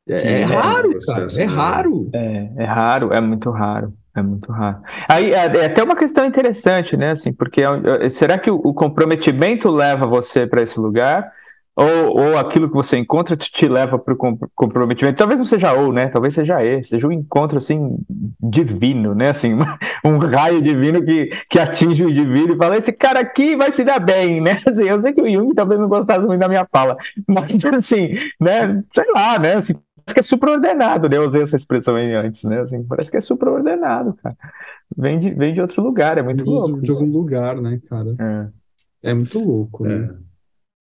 [0.09, 1.21] é, Que é é raro, cara.
[1.23, 1.55] processo, É né?
[1.55, 2.11] raro.
[2.12, 4.79] É, é raro, é muito raro, é muito raro.
[5.09, 7.11] Aí é, é até uma questão interessante, né?
[7.12, 11.33] Assim, porque é- será que o, o comprometimento leva você para esse lugar?
[11.74, 15.16] Ou, ou aquilo que você encontra te, te leva para o comprometimento?
[15.16, 16.08] Talvez não seja ou, né?
[16.08, 17.96] Talvez seja esse, seja um encontro assim
[18.40, 19.30] divino, né?
[19.30, 19.54] Assim,
[20.04, 23.85] um raio divino que, que atinge o divino e fala: esse cara aqui vai se
[23.85, 24.52] dar bem, né?
[24.66, 28.18] Assim, eu sei que o Jung talvez não gostasse muito da minha fala, mas assim,
[28.40, 28.80] né?
[28.94, 29.54] Sei lá, né?
[29.54, 31.16] Assim, parece que é supraordenado, né?
[31.16, 32.61] Eu usei essa expressão aí antes, né?
[32.61, 34.37] Assim, parece que é supraordenado, cara.
[34.96, 36.80] Vem de, vem de outro lugar, é muito De, louco.
[36.82, 38.14] de algum lugar, né, cara?
[38.20, 39.11] É.
[39.11, 40.11] É muito louco, né?
[40.11, 40.32] É,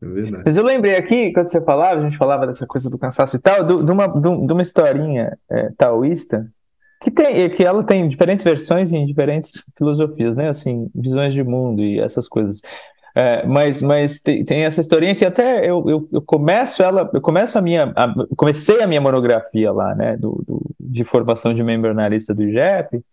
[0.02, 0.44] é verdade.
[0.46, 3.40] Mas eu lembrei aqui, quando você falava, a gente falava dessa coisa do cansaço e
[3.40, 6.48] tal, de uma, de uma historinha é, taoísta,
[7.02, 10.50] que, tem, que ela tem diferentes versões em diferentes filosofias, né?
[10.50, 12.62] Assim, visões de mundo e essas coisas.
[13.16, 17.20] É, mas mas tem, tem essa historinha que até eu, eu, eu começo ela, eu
[17.22, 21.62] começo a minha, a- comecei a minha monografia lá, né, do, do- de formação de
[21.64, 23.04] membro analista do IGEP,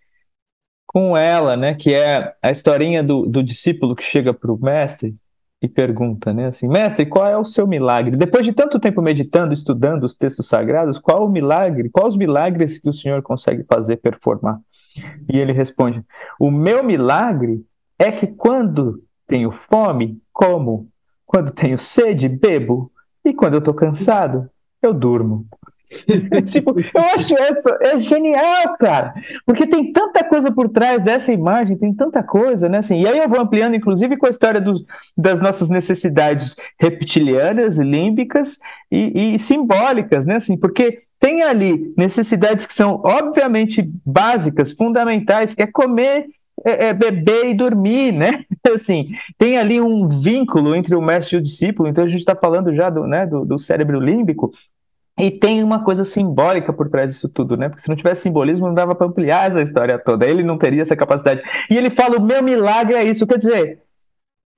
[0.87, 5.15] com ela, né, que é a historinha do, do discípulo que chega para o mestre
[5.61, 8.17] e pergunta, né, assim, mestre, qual é o seu milagre?
[8.17, 11.91] Depois de tanto tempo meditando, estudando os textos sagrados, qual o milagre?
[11.91, 14.61] Quais os milagres que o senhor consegue fazer performar?
[15.29, 16.05] E ele responde:
[16.39, 17.65] o meu milagre
[17.99, 20.89] é que quando tenho fome, como,
[21.27, 22.91] quando tenho sede, bebo,
[23.25, 24.49] e quando eu tô cansado,
[24.81, 25.47] eu durmo.
[26.51, 29.15] tipo, eu acho essa é genial, cara,
[29.47, 32.79] porque tem tanta coisa por trás dessa imagem, tem tanta coisa, né?
[32.79, 34.85] Assim, e aí eu vou ampliando, inclusive, com a história dos,
[35.17, 38.59] das nossas necessidades reptilianas, límbicas
[38.91, 40.37] e, e simbólicas, né?
[40.37, 46.27] Assim, porque tem ali necessidades que são obviamente básicas, fundamentais, que é comer,
[46.65, 48.45] é, é beber e dormir, né?
[48.73, 52.37] Assim, tem ali um vínculo entre o mestre e o discípulo, então a gente está
[52.37, 54.53] falando já do, né, do, do cérebro límbico,
[55.19, 57.69] e tem uma coisa simbólica por trás disso tudo, né?
[57.69, 60.25] Porque se não tivesse simbolismo, não dava para ampliar essa história toda.
[60.25, 61.43] Ele não teria essa capacidade.
[61.69, 63.27] E ele fala: o meu milagre é isso.
[63.27, 63.83] Quer dizer,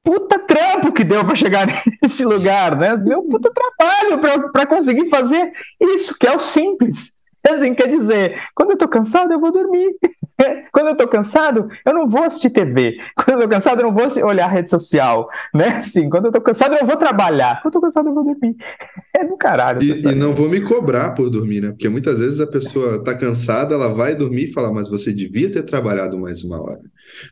[0.05, 1.67] puta trampo que deu para chegar
[2.03, 2.97] nesse lugar, né?
[2.97, 7.17] Deu puta trabalho para conseguir fazer isso, que é o simples.
[7.51, 9.97] Assim, quer dizer, quando eu tô cansado, eu vou dormir.
[10.73, 12.99] Quando eu tô cansado, eu não vou assistir TV.
[13.15, 15.69] Quando eu tô cansado, eu não vou olhar a rede social, né?
[15.69, 17.61] Assim, quando eu tô cansado, eu não vou trabalhar.
[17.61, 18.57] Quando eu tô cansado, eu vou dormir.
[19.13, 19.83] É do caralho.
[19.83, 21.71] E, e não vou me cobrar por dormir, né?
[21.71, 25.51] Porque muitas vezes a pessoa tá cansada, ela vai dormir e fala, mas você devia
[25.51, 26.81] ter trabalhado mais uma hora.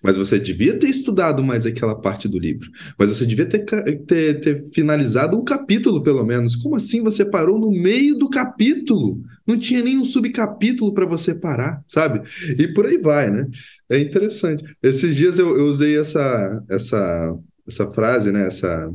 [0.02, 2.70] Mas você devia ter estudado mais aquela parte do livro.
[2.98, 3.64] Mas você devia ter,
[4.06, 6.56] ter, ter finalizado um capítulo, pelo menos.
[6.56, 9.22] Como assim você parou no meio do capítulo?
[9.46, 12.22] Não tinha nenhum subcapítulo para você parar, sabe?
[12.58, 13.48] E por aí vai, né?
[13.88, 14.64] É interessante.
[14.82, 17.34] Esses dias eu, eu usei essa, essa,
[17.66, 18.46] essa frase, né?
[18.46, 18.92] Essa,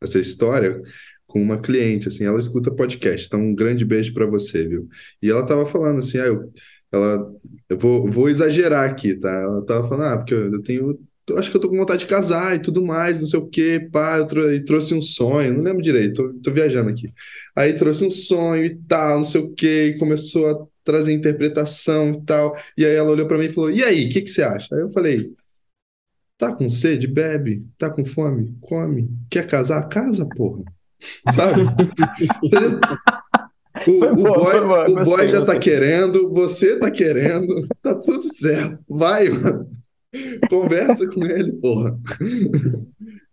[0.00, 0.82] essa história
[1.26, 4.88] com uma cliente, assim, ela escuta podcast, então um grande beijo para você, viu?
[5.20, 6.50] E ela tava falando assim, ah, eu,
[6.96, 7.32] ela,
[7.68, 9.30] eu vou, vou exagerar aqui, tá?
[9.30, 12.06] Ela tava falando, ah, porque eu, tenho, eu acho que eu tô com vontade de
[12.06, 15.62] casar e tudo mais, não sei o quê, pá, eu trou- trouxe um sonho, não
[15.62, 17.12] lembro direito, tô, tô viajando aqui.
[17.56, 22.12] Aí trouxe um sonho e tal, não sei o quê, e começou a trazer interpretação
[22.12, 24.28] e tal, e aí ela olhou para mim e falou, e aí, o que que
[24.30, 24.74] você acha?
[24.74, 25.32] Aí eu falei,
[26.38, 27.06] Tá com sede?
[27.06, 27.66] Bebe.
[27.78, 28.56] Tá com fome?
[28.60, 29.08] Come.
[29.30, 29.88] Quer casar?
[29.88, 30.64] Casa, porra.
[31.26, 31.74] Sabe?
[33.88, 37.46] O, o boa, boy, boa, o gostei, boy já tá querendo, você tá querendo,
[37.82, 38.78] tá tudo certo.
[38.88, 39.70] Vai, mano.
[40.48, 41.98] Conversa com ele, porra.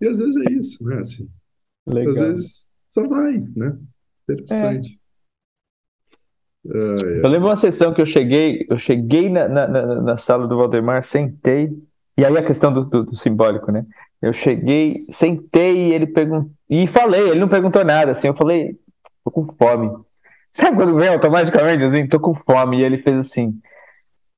[0.01, 0.99] E às vezes é isso, né?
[0.99, 1.29] Assim,
[1.87, 2.13] às Legal.
[2.15, 3.77] vezes só vai, né?
[4.29, 4.99] Interessante.
[6.65, 10.47] Ai, Eu lembro uma sessão que eu cheguei, eu cheguei na, na, na- na sala
[10.47, 11.69] do Valdemar, sentei,
[12.17, 13.85] e aí a questão do, do- do simbólico, né?
[14.21, 18.77] Eu cheguei, sentei e ele perguntou, e falei, ele não perguntou nada, assim, eu falei,
[19.25, 19.89] tô com fome.
[20.53, 23.59] Sabe quando vem automaticamente assim, tô com fome, e ele fez assim,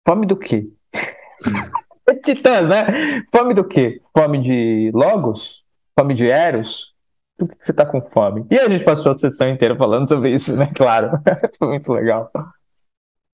[0.07, 0.65] fome do quê?
[2.23, 2.85] Titãs, né?
[3.31, 4.01] Fome do quê?
[4.17, 5.63] Fome de Logos?
[5.97, 6.95] Fome de Eros?
[7.37, 8.45] do que você tá com fome.
[8.49, 10.69] E a gente passou a sessão inteira falando sobre isso, né?
[10.75, 11.19] Claro.
[11.59, 12.29] Foi muito legal.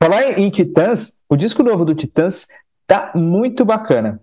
[0.01, 2.47] Falar em Titãs, o disco novo do Titãs
[2.87, 4.19] tá muito bacana.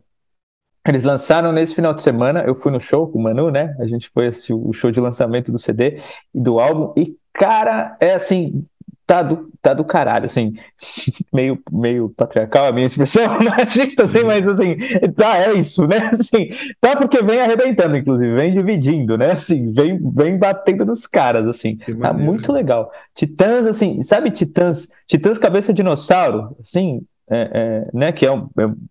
[0.87, 3.77] Eles lançaram nesse final de semana, eu fui no show com o Manu, né?
[3.79, 6.01] A gente foi assistir o show de lançamento do CD
[6.35, 8.65] e do álbum, e cara, é assim,
[9.07, 10.55] tá do, tá do caralho, assim,
[11.33, 14.77] meio, meio patriarcal a minha expressão, machista, assim, mas assim,
[15.17, 16.11] tá, é isso, né?
[16.13, 19.33] Assim, tá porque vem arrebentando, inclusive, vem dividindo, né?
[19.33, 22.91] Assim, vem, vem batendo nos caras, assim, tá muito legal.
[23.15, 28.49] Titãs, assim, sabe Titãs, Titãs Cabeça Dinossauro, assim, é, é, né, que é um,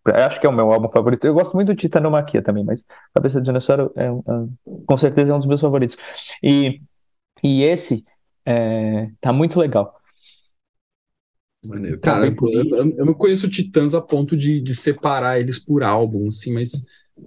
[0.08, 1.26] é, acho que é o meu álbum favorito.
[1.26, 4.08] Eu gosto muito do Titanomaquia também, mas Cabeça de Dinossauro é,
[4.86, 5.98] com certeza é um dos meus favoritos.
[6.42, 6.82] E,
[7.44, 8.04] e esse
[8.48, 9.94] é, tá muito legal.
[11.66, 12.00] Maneiro.
[12.00, 16.54] Cara, eu, eu, não conheço Titãs a ponto de, de separar eles por álbum, assim,
[16.54, 16.86] mas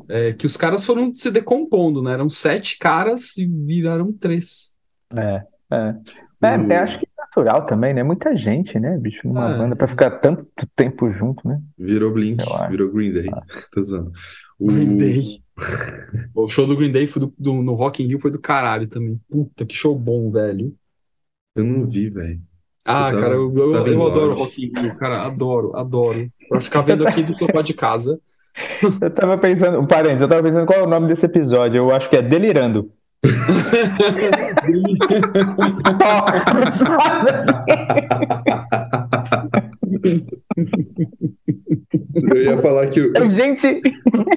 [0.09, 2.15] é, que os caras foram se decompondo, né?
[2.15, 4.75] Eram sete caras e viraram três.
[5.15, 5.95] É, é.
[6.43, 8.03] É, acho que natural também, né?
[8.03, 9.59] Muita gente, né, bicho, numa é.
[9.59, 11.61] banda pra ficar tanto tempo junto, né?
[11.79, 13.29] Virou Blink, virou Green Day.
[13.31, 13.43] Ah.
[13.71, 14.11] Tô usando.
[14.59, 14.69] O...
[14.69, 15.43] Green Day.
[16.35, 18.89] o show do Green Day foi do, do, no Rock in Rio foi do caralho
[18.89, 19.21] também.
[19.29, 20.75] Puta, que show bom, velho.
[21.57, 22.41] Eu não vi, velho.
[22.85, 26.31] Ah, eu tava, cara, eu, eu, eu adoro Rock in Rio, cara, adoro, adoro.
[26.49, 28.19] Pra ficar vendo aqui do sofá de casa.
[29.01, 31.79] Eu tava pensando, parênteses, eu tava pensando qual é o nome desse episódio.
[31.79, 32.91] Eu acho que é Delirando.
[42.29, 43.01] Eu ia falar que.
[43.01, 43.29] Eu...
[43.31, 43.67] Gente.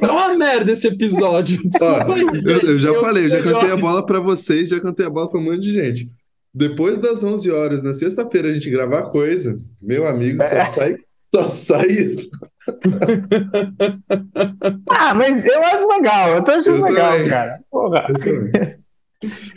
[0.01, 1.59] É uma merda esse episódio.
[1.81, 5.09] Ó, eu, eu, já falei, eu já cantei a bola pra vocês, já cantei a
[5.09, 6.11] bola pra um monte de gente.
[6.53, 10.65] Depois das 11 horas, na sexta-feira, a gente gravar coisa, meu amigo, só é.
[10.65, 10.95] sai,
[11.33, 12.29] só sai isso.
[14.89, 17.29] ah, mas eu acho legal, eu tô achando eu legal, também.
[17.29, 17.51] cara.
[17.71, 18.05] Porra.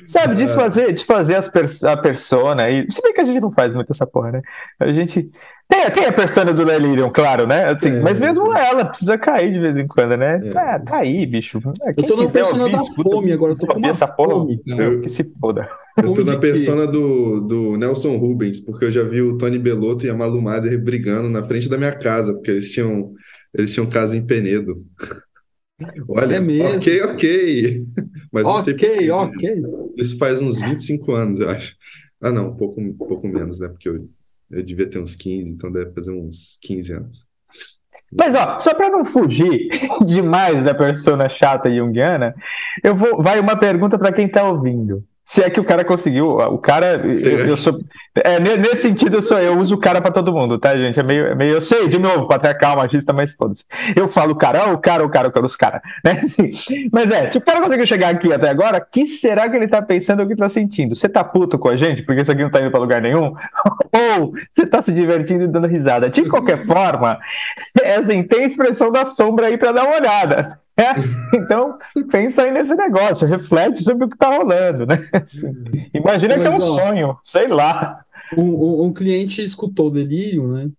[0.07, 0.37] Sabe, é.
[0.37, 2.71] desfazer, desfazer as pers a persona.
[2.71, 4.43] E, se bem que a gente não faz muito essa porra, né?
[4.81, 5.31] A gente.
[5.69, 7.71] Tem, tem a persona do Lelirium, claro, né?
[7.71, 8.69] Assim, é, mas mesmo é.
[8.69, 10.41] ela precisa cair de vez em quando, né?
[10.45, 11.59] É, ah, tá aí, bicho.
[11.83, 14.07] É, eu tô na persona ouvir, da escuta, fome agora, eu tô com uma essa
[14.07, 14.59] fome.
[14.59, 15.69] Porra, eu, que se foda.
[15.97, 20.07] Eu tô na persona do, do Nelson Rubens, porque eu já vi o Tony Belotto
[20.07, 23.13] e a Malu Mader brigando na frente da minha casa, porque eles tinham,
[23.53, 24.77] eles tinham casa em Penedo.
[26.09, 26.77] Olha, é mesmo.
[26.77, 27.87] ok, ok.
[28.33, 29.63] Mas sei ok, ok.
[29.97, 31.75] Isso faz uns 25 anos, eu acho.
[32.21, 33.69] Ah, não, um pouco, um pouco menos, né?
[33.69, 34.01] Porque eu,
[34.51, 37.27] eu devia ter uns 15, então deve fazer uns 15 anos.
[38.13, 39.69] Mas, ó, só para não fugir
[40.07, 42.35] demais da persona chata junguiana,
[42.83, 43.23] eu vou.
[43.23, 45.05] Vai uma pergunta para quem está ouvindo.
[45.29, 47.77] Se é que o cara conseguiu, o cara, eu, eu sou,
[48.15, 51.01] é, nesse sentido eu sou, eu uso o cara para todo mundo, tá, gente?
[51.01, 53.65] É meio, é meio, eu sei, de novo, patriarcal, machista, mas foda-se.
[53.97, 56.13] Eu falo cara, o cara, o cara, o cara, os caras, né?
[56.23, 56.53] Assim,
[56.93, 59.83] mas é, se o cara conseguiu chegar aqui até agora, que será que ele tá
[59.83, 60.95] pensando o que tá sentindo?
[60.95, 63.35] Você tá puto com a gente porque isso aqui não tá indo pra lugar nenhum?
[64.21, 66.09] Ou você tá se divertindo e dando risada?
[66.09, 67.19] De qualquer forma,
[67.83, 70.61] é assim, tem expressão da sombra aí para dar uma olhada.
[70.79, 71.79] É, então,
[72.11, 75.09] pensa aí nesse negócio, reflete sobre o que está rolando, né?
[75.13, 75.53] Assim,
[75.95, 78.05] imagina Mas, que é um ó, sonho, sei lá.
[78.37, 80.71] Um, um, cliente escutou o delírio, né?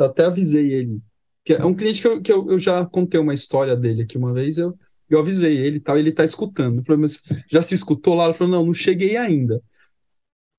[0.00, 1.00] Até avisei ele.
[1.44, 4.18] Que é um cliente que, eu, que eu, eu, já contei uma história dele aqui
[4.18, 4.76] uma vez, eu,
[5.08, 6.78] eu avisei ele tal, ele está escutando.
[6.78, 8.24] Eu falei, mas já se escutou lá?
[8.24, 9.62] Ele falou, não, não cheguei ainda.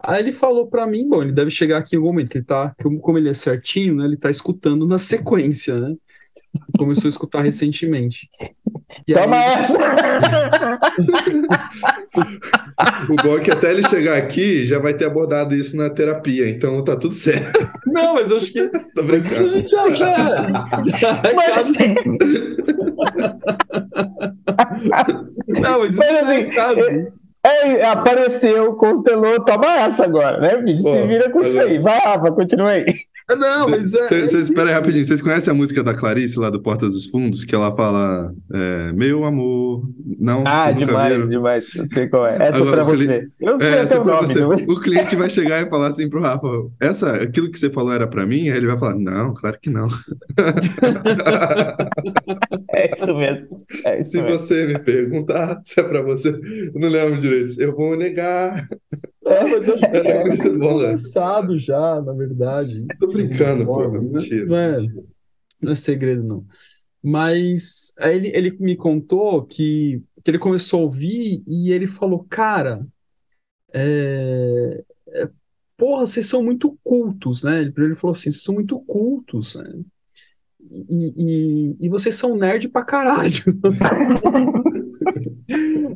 [0.03, 2.45] Aí ele falou para mim, bom, ele deve chegar aqui em algum momento, que ele
[2.45, 5.95] tá, como ele é certinho, né, ele tá escutando na sequência, né?
[6.77, 8.29] Começou a escutar recentemente.
[9.07, 9.53] E Toma aí...
[9.53, 9.77] essa!
[13.09, 16.49] o bom é que até ele chegar aqui já vai ter abordado isso na terapia,
[16.49, 17.65] então tá tudo certo.
[17.87, 18.67] Não, mas eu acho que.
[18.95, 19.19] Tô brincando.
[19.19, 21.71] Isso a gente já, já, já é mas.
[25.47, 26.49] Não, mas, mas isso assim,
[27.07, 27.21] é.
[27.43, 30.83] É, apareceu, constelou, toma essa agora, né, bicho?
[30.83, 31.79] Se vira com isso aí.
[31.79, 32.85] Vai, Rafa, continua aí.
[33.35, 34.07] Não, mas é.
[34.07, 35.05] Cês, cês, pera aí, rapidinho.
[35.05, 37.43] Vocês conhecem a música da Clarice lá do Porta dos Fundos?
[37.43, 39.83] Que ela fala é, Meu amor.
[40.19, 41.29] Não, ah, demais, viram?
[41.29, 41.67] demais.
[41.75, 42.35] Eu sei qual é.
[42.35, 43.27] Essa Agora, é pra você.
[43.39, 44.27] Eu sei é, até o nome.
[44.27, 44.43] Você.
[44.43, 46.47] O cliente vai chegar e falar assim pro Rafa:
[46.79, 48.49] essa, aquilo que você falou era pra mim?
[48.49, 49.87] Aí ele vai falar: Não, claro que não.
[52.73, 53.57] é isso mesmo.
[53.85, 54.39] É isso Se mesmo.
[54.39, 57.59] você me perguntar se é pra você, eu não lembro direito.
[57.59, 58.67] Eu vou negar.
[59.31, 62.85] É, mas eu que é conversado já, na verdade.
[62.99, 63.89] Tô brincando, pô.
[63.89, 64.45] Mentira.
[64.45, 64.87] Não é,
[65.61, 66.45] não é segredo, não.
[67.03, 72.25] Mas aí ele, ele me contou que, que ele começou a ouvir e ele falou,
[72.29, 72.85] cara,
[73.73, 75.29] é, é,
[75.77, 77.61] porra, vocês são muito cultos, né?
[77.61, 79.83] Ele, ele falou assim, vocês são muito cultos, né?
[80.71, 83.43] e, e, e vocês são nerd pra caralho.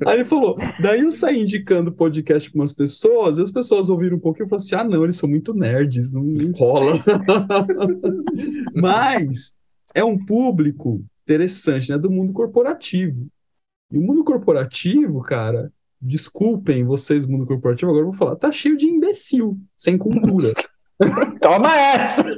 [0.05, 4.17] Aí ele falou, daí eu saí indicando podcast para umas pessoas, e as pessoas ouviram
[4.17, 6.93] um pouco e falaram assim: ah, não, eles são muito nerds, não, não rola.
[8.75, 9.55] Mas
[9.93, 11.97] é um público interessante, né?
[11.97, 13.27] Do mundo corporativo.
[13.91, 18.77] E o mundo corporativo, cara, desculpem vocês, mundo corporativo, agora eu vou falar, tá cheio
[18.77, 20.53] de imbecil, sem cultura.
[21.41, 22.25] Toma essa!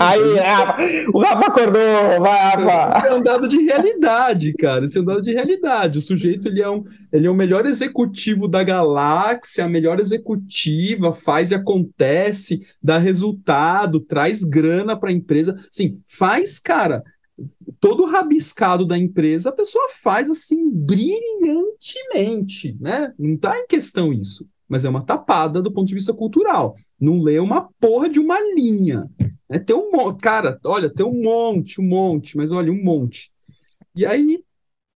[0.00, 0.78] Aí, Rafa,
[1.12, 3.08] o Rafa acordou, vai, Rafa.
[3.08, 4.86] É um dado de realidade, cara.
[4.86, 5.98] Esse é um dado de realidade.
[5.98, 11.12] O sujeito ele é, um, ele é o melhor executivo da galáxia, a melhor executiva,
[11.12, 15.54] faz e acontece, dá resultado, traz grana para a empresa.
[15.70, 17.02] Sim, faz, cara.
[17.78, 23.12] Todo o rabiscado da empresa, a pessoa faz assim brilhantemente, né?
[23.18, 26.74] Não tá em questão isso, mas é uma tapada do ponto de vista cultural.
[27.00, 29.08] Não lê uma porra de uma linha.
[29.48, 33.30] É, tem um monte, cara, olha, tem um monte, um monte, mas olha, um monte.
[33.94, 34.42] E aí,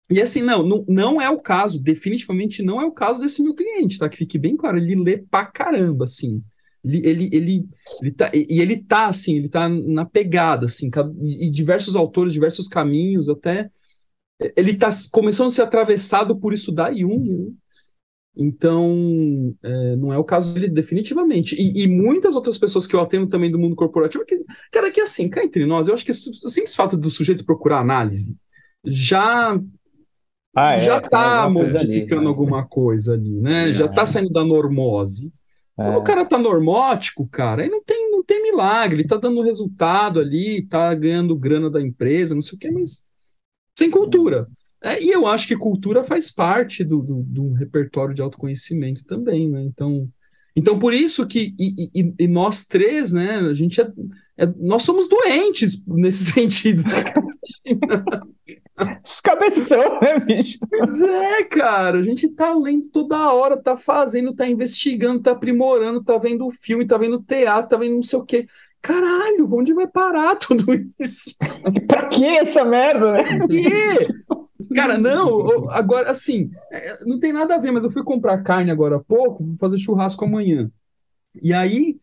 [0.10, 3.54] e assim, não, não, não é o caso, definitivamente não é o caso desse meu
[3.54, 4.10] cliente, tá?
[4.10, 6.42] Que fique bem claro, ele lê pra caramba, assim.
[6.84, 7.70] Ele, ele, ele,
[8.02, 10.90] ele tá, e ele tá, assim, ele tá na pegada, assim,
[11.22, 13.70] e diversos autores, diversos caminhos, até.
[14.56, 17.54] Ele tá começando a ser atravessado por estudar Jung?
[18.36, 21.56] Então, é, não é o caso dele definitivamente.
[21.56, 25.02] E, e, muitas outras pessoas que eu atendo também do mundo corporativo, que, cara, que
[25.02, 28.36] assim, cá entre nós, eu acho que o simples fato do sujeito procurar análise
[28.86, 29.60] já
[30.56, 32.28] ah, é, já está modificando ali, né?
[32.28, 33.70] alguma coisa ali, né?
[33.70, 33.74] É.
[33.74, 35.32] Já está saindo da normose.
[35.76, 36.04] Quando o é.
[36.04, 40.66] cara tá normótico, cara, aí não tem, não tem milagre, ele tá dando resultado ali,
[40.68, 43.08] tá ganhando grana da empresa, não sei o quê, mas
[43.78, 44.46] sem cultura.
[44.82, 49.50] É, e eu acho que cultura faz parte do, do, do, repertório de autoconhecimento também,
[49.50, 49.62] né?
[49.64, 50.08] Então,
[50.56, 53.40] então por isso que e, e, e nós três, né?
[53.40, 53.88] A gente é,
[54.38, 56.84] é, nós somos doentes nesse sentido.
[59.04, 60.58] Os cabeção, né, bicho?
[60.70, 62.00] Pois é, cara.
[62.00, 66.88] A gente tá lendo toda hora, tá fazendo, tá investigando, tá aprimorando, tá vendo filme,
[66.88, 68.48] tá vendo teatro, tá vendo não sei o quê.
[68.82, 70.66] Caralho, onde vai parar tudo
[70.98, 71.36] isso?
[71.86, 73.24] pra que essa merda, né?
[73.24, 74.08] Pra quê?
[74.76, 78.70] Cara, não, agora, assim, é, não tem nada a ver, mas eu fui comprar carne
[78.70, 80.70] agora há pouco, vou fazer churrasco amanhã.
[81.42, 81.98] E aí,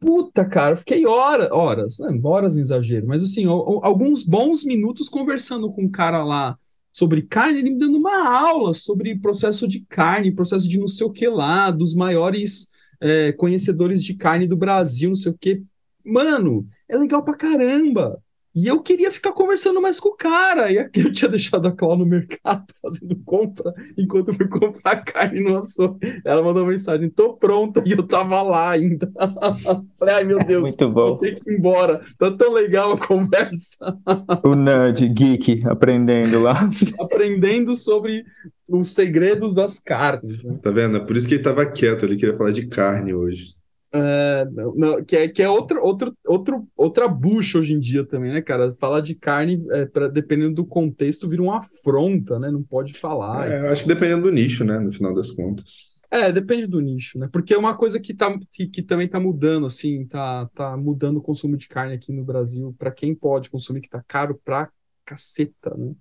[0.00, 5.72] puta, cara, fiquei horas, horas, né, horas no exagero, mas assim, alguns bons minutos conversando
[5.72, 6.58] com um cara lá
[6.90, 11.06] sobre carne, ele me dando uma aula sobre processo de carne, processo de não sei
[11.06, 15.62] o que lá, dos maiores é, conhecedores de carne do Brasil, não sei o que.
[16.04, 18.20] Mano, é legal pra caramba.
[18.54, 20.70] E eu queria ficar conversando mais com o cara.
[20.70, 25.02] E aqui eu tinha deixado a Clau no mercado fazendo compra, enquanto eu fui comprar
[25.02, 26.22] carne no açougue.
[26.24, 29.10] Ela mandou mensagem: tô pronta, e eu tava lá ainda.
[29.98, 31.06] Falei, ai meu Deus, Muito bom.
[31.08, 32.00] vou ter que ir embora.
[32.16, 33.98] Tá tão legal a conversa.
[34.44, 36.68] O nerd geek aprendendo lá.
[37.00, 38.24] aprendendo sobre
[38.68, 40.44] os segredos das carnes.
[40.44, 40.58] Né?
[40.62, 40.96] Tá vendo?
[40.96, 43.54] É por isso que ele tava quieto, ele queria falar de carne hoje.
[43.96, 48.04] É, não, não, que é, que é outro, outro, outro, outra bucha hoje em dia
[48.04, 48.74] também, né, cara?
[48.74, 52.50] Falar de carne, é, pra, dependendo do contexto, vira uma afronta, né?
[52.50, 53.48] Não pode falar.
[53.48, 54.80] É, acho que dependendo do nicho, né?
[54.80, 55.94] No final das contas.
[56.10, 57.28] É, depende do nicho, né?
[57.32, 61.18] Porque é uma coisa que, tá, que, que também tá mudando, assim, tá, tá mudando
[61.18, 62.74] o consumo de carne aqui no Brasil.
[62.76, 64.70] para quem pode consumir, que tá caro pra
[65.04, 65.94] caceta, né?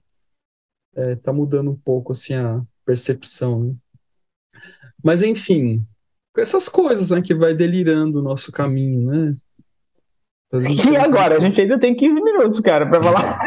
[0.96, 3.76] É, tá mudando um pouco, assim, a percepção, né?
[5.04, 5.86] Mas, enfim,
[6.34, 9.36] com essas coisas, né, que vai delirando o nosso caminho, né?
[10.92, 11.36] E agora?
[11.36, 13.40] A gente ainda tem 15 minutos, cara, para falar.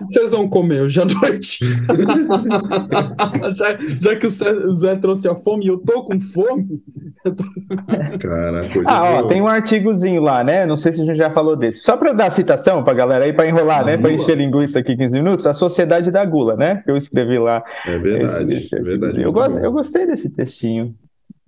[0.00, 1.64] O que vocês vão comer hoje à noite?
[3.54, 6.80] já, já, que o Zé, o Zé, trouxe a fome e eu tô com fome.
[7.22, 7.44] Tô...
[8.18, 10.66] Caraca, ah, ó, tem um artigozinho lá, né?
[10.66, 11.80] Não sei se a gente já falou desse.
[11.80, 13.96] Só para dar a citação pra galera aí, para enrolar, né?
[13.96, 16.82] Para encher linguiça aqui 15 minutos, a Sociedade da Gula, né?
[16.86, 17.62] Eu escrevi lá.
[17.86, 18.54] É verdade.
[18.54, 20.94] Esse, esse é verdade eu, gost, eu gostei desse textinho.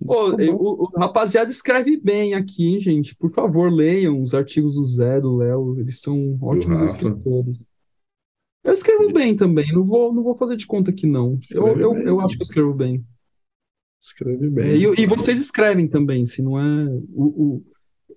[0.05, 3.15] Pô, o, o, rapaziada escreve bem aqui, hein, gente.
[3.15, 5.79] Por favor, leiam os artigos do Zé, do Léo.
[5.79, 7.65] Eles são ótimos escritores.
[8.63, 9.71] Eu escrevo bem também.
[9.71, 11.39] Não vou, não vou fazer de conta que não.
[11.51, 13.03] Eu, eu, eu, acho que eu escrevo bem.
[14.01, 14.65] Escreve bem.
[14.65, 16.85] É, e, e, vocês escrevem também, se não é.
[17.11, 17.63] O, o...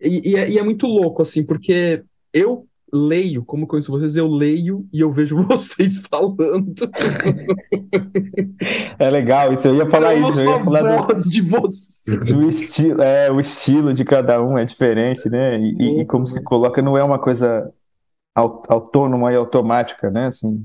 [0.01, 4.17] E, e, é, e é muito louco, assim, porque eu leio, como eu conheço vocês,
[4.17, 6.75] eu leio e eu vejo vocês falando.
[8.99, 10.41] É legal, isso eu ia falar eu isso.
[10.41, 12.19] Eu ia falar voz do, de vocês.
[12.19, 15.59] Do estilo, é, o estilo de cada um é diferente, né?
[15.61, 17.73] E, e como se coloca, não é uma coisa
[18.35, 20.27] autônoma e automática, né?
[20.27, 20.65] Assim,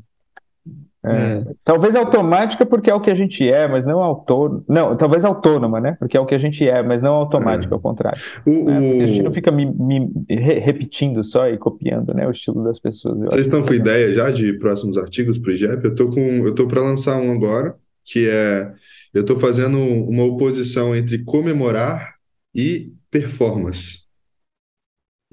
[1.06, 4.64] É, talvez automática porque é o que a gente é, mas não autônoma.
[4.70, 5.97] Não, talvez autônoma, né?
[5.99, 7.76] Porque é o que a gente é, mas não automática, É.
[7.76, 8.22] ao contrário.
[8.45, 8.78] O- né?
[8.78, 12.80] A gente não fica me, me re- repetindo só e copiando, né, o estilo das
[12.80, 13.18] pessoas.
[13.20, 15.84] Vocês estão com ideia já de próximos artigos para o IGEP?
[15.86, 17.76] Eu tô com, eu tô para lançar um agora,
[18.06, 18.72] que é
[19.14, 22.16] eu estou fazendo uma oposição entre comemorar
[22.56, 24.04] e performance.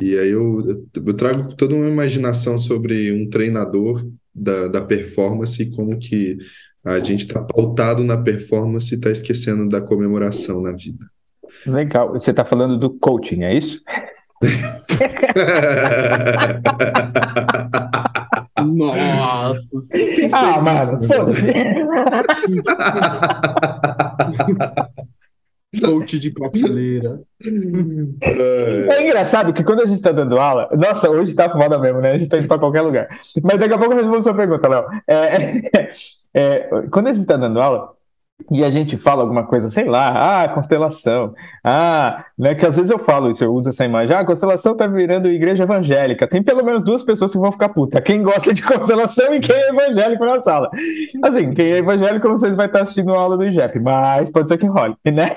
[0.00, 4.04] E aí eu, eu trago toda uma imaginação sobre um treinador
[4.34, 6.38] da, da performance e como que
[6.84, 11.06] a gente está pautado na performance e está esquecendo da comemoração na vida.
[11.66, 12.12] Legal.
[12.12, 13.82] Você está falando do coaching, é isso?
[18.64, 20.30] Nossa, sim.
[20.32, 21.52] Ah, mano, foda-se.
[25.78, 27.20] Coach de prateleira.
[28.90, 32.10] É engraçado que quando a gente tá dando aula, nossa, hoje tá foda mesmo, né?
[32.10, 33.08] A gente tá indo pra qualquer lugar.
[33.42, 34.84] Mas daqui a pouco eu respondo sua pergunta, Léo.
[35.06, 35.62] É,
[36.34, 37.94] é, quando a gente tá dando aula
[38.50, 42.54] e a gente fala alguma coisa, sei lá, ah, constelação, ah, né?
[42.54, 45.28] Que às vezes eu falo isso, eu uso essa imagem, ah, a constelação tá virando
[45.28, 46.26] igreja evangélica.
[46.28, 48.00] Tem pelo menos duas pessoas que vão ficar puta.
[48.00, 50.70] Quem gosta de constelação e quem é evangélico na sala.
[51.22, 54.30] Assim, quem é evangélico, não sei se vai estar assistindo a aula do IGEP, mas
[54.30, 55.36] pode ser que role, né?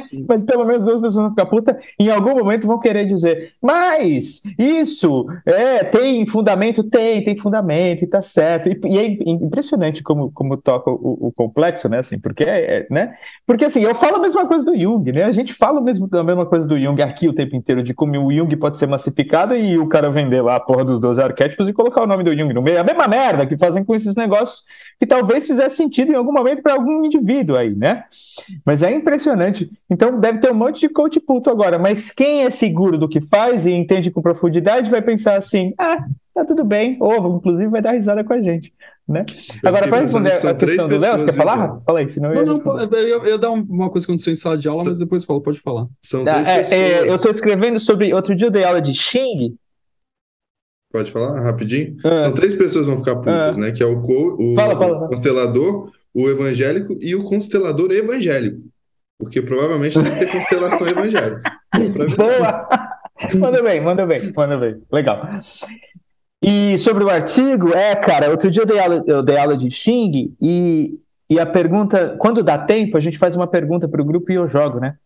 [0.28, 4.42] Mas pelo menos duas pessoas vão ficar puta em algum momento vão querer dizer, mas
[4.58, 6.82] isso é, tem fundamento?
[6.82, 8.68] Tem, tem fundamento e tá certo.
[8.68, 11.98] E, e é impressionante como, como toca o, o complexo, né?
[11.98, 13.14] Assim, porque, é, né?
[13.46, 15.24] porque assim, eu falo a mesma coisa do Jung, né?
[15.24, 18.18] A gente fala mesmo a mesma coisa do Jung aqui o tempo inteiro, de como
[18.18, 21.68] o Jung pode ser massificado e o cara vender lá a porra dos 12 arquétipos
[21.68, 22.78] e colocar o nome do Jung no meio.
[22.78, 24.64] É a mesma merda que fazem com esses negócios
[24.98, 28.04] que talvez fizesse sentido em algum momento para algum indivíduo aí, né?
[28.64, 29.70] Mas é impressionante.
[29.90, 33.20] Então deve ter um monte de coach puto agora, mas quem é seguro do que
[33.20, 36.04] faz e entende com profundidade vai pensar assim: ah,
[36.34, 38.72] tá tudo bem, ou inclusive vai dar risada com a gente,
[39.06, 39.26] né?
[39.62, 41.66] Eu Agora, para responder a questão três do Léo, você quer falar?
[41.72, 44.36] viu, Fala aí, senão eu Não, eu, eu ia dar uma coisa que aconteceu em
[44.36, 45.86] sala de aula, mas depois falo, pode falar.
[46.00, 46.80] São Ah, três é, pessoas.
[46.80, 48.14] é, eu estou escrevendo sobre.
[48.14, 49.56] Outro dia eu dei aula de Xing.
[50.92, 51.96] Pode falar rapidinho?
[52.04, 52.20] Ah.
[52.20, 53.60] São três pessoas que vão ficar putas, Ah.
[53.60, 53.72] né?
[53.72, 55.08] Que é o, co- o Fala, fala, fala.
[55.08, 58.60] constelador, o evangélico e o constelador evangélico.
[59.22, 61.40] Porque provavelmente deve ter constelação evangélica.
[62.16, 62.68] Boa!
[63.38, 64.82] manda bem, manda bem, manda bem.
[64.90, 65.28] Legal.
[66.42, 69.70] E sobre o artigo, é, cara, outro dia eu dei aula, eu dei aula de
[69.70, 70.98] Xing e,
[71.30, 74.34] e a pergunta, quando dá tempo, a gente faz uma pergunta para o grupo e
[74.34, 74.96] eu jogo, né?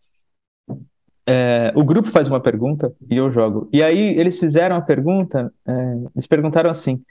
[1.29, 3.69] É, o grupo faz uma pergunta e eu jogo.
[3.71, 5.71] E aí eles fizeram a pergunta, é,
[6.15, 7.03] eles perguntaram assim: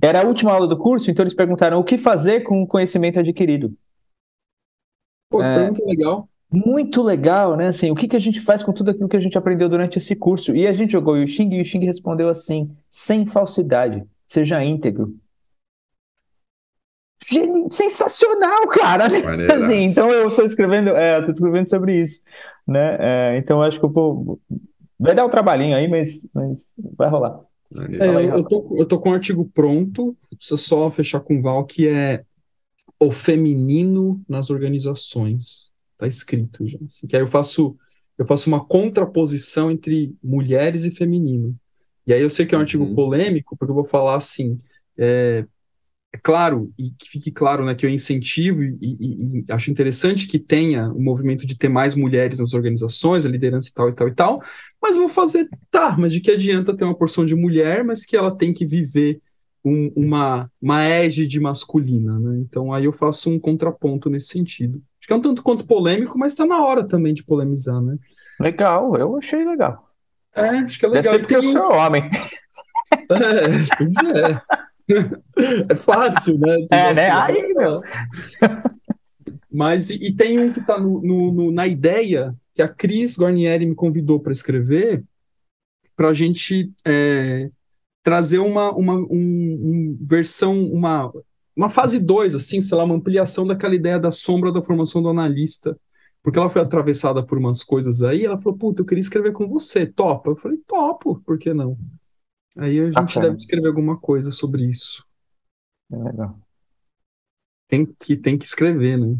[0.00, 3.20] era a última aula do curso, então eles perguntaram o que fazer com o conhecimento
[3.20, 3.72] adquirido.
[5.32, 5.54] Pô, É.
[5.56, 6.28] pergunta legal.
[6.50, 7.68] Muito legal, né?
[7.68, 9.96] Assim, o que que a gente faz com tudo aquilo que a gente aprendeu durante
[9.96, 10.54] esse curso?
[10.54, 15.14] E a gente jogou o Xing e o Xing respondeu assim: sem falsidade, seja íntegro.
[17.30, 19.06] Geni- Sensacional, cara!
[19.64, 22.20] Assim, então eu estou escrevendo, é, eu tô escrevendo sobre isso,
[22.66, 22.96] né?
[23.00, 24.40] É, então eu acho que eu vou,
[24.98, 27.40] vai dar um trabalhinho aí, mas, mas vai rolar.
[28.00, 31.64] É, eu, tô, eu tô com um artigo pronto, precisa só fechar com o Val,
[31.64, 32.24] que é
[33.06, 35.72] o feminino nas organizações.
[35.98, 36.78] Tá escrito já.
[36.86, 37.76] assim, que aí eu faço,
[38.18, 41.54] eu faço uma contraposição entre mulheres e feminino.
[42.06, 42.94] E aí eu sei que é um artigo Uhum.
[42.94, 44.58] polêmico, porque eu vou falar assim,
[44.98, 45.46] é,
[46.12, 50.26] é claro, e que fique claro, né, que eu incentivo e, e- e acho interessante
[50.26, 53.94] que tenha o movimento de ter mais mulheres nas organizações, a liderança e tal e
[53.94, 54.42] tal e tal,
[54.80, 58.16] mas vou fazer, tá, mas de que adianta ter uma porção de mulher, mas que
[58.16, 59.20] ela tem que viver
[59.64, 62.38] um- uma, uma égide masculina, né?
[62.40, 64.82] Então aí eu faço um contraponto nesse sentido.
[65.00, 67.96] Acho que é um tanto quanto polêmico, mas está na hora também de polemizar, né?
[68.40, 69.88] Legal, eu achei legal.
[70.34, 71.12] É, acho que é Deve legal.
[71.14, 72.10] ser porque eu Tem um- sou homem.
[72.92, 74.42] É, pois é.
[75.70, 76.66] É fácil, né?
[76.70, 77.10] É, né?
[77.10, 77.80] Aí, meu.
[79.50, 83.18] Mas e, e tem um que está no, no- no- na ideia que a Cris
[83.18, 85.02] Guarnieri me convidou para escrever
[85.96, 87.50] para a gente é,
[88.02, 91.12] trazer uma, uma um- um versão, uma,
[91.56, 95.08] uma fase 2, assim, sei lá, uma ampliação daquela ideia da sombra da formação do
[95.08, 95.78] analista.
[96.22, 99.48] Porque ela foi atravessada por umas coisas aí, ela falou, puta, eu queria escrever com
[99.48, 100.30] você, topa?
[100.30, 101.76] Eu falei, topo, por que não?
[102.56, 103.26] Aí a gente Bacana.
[103.26, 105.04] deve escrever alguma coisa sobre isso.
[105.90, 106.38] É legal.
[107.68, 109.16] Tem que, tem que escrever, né?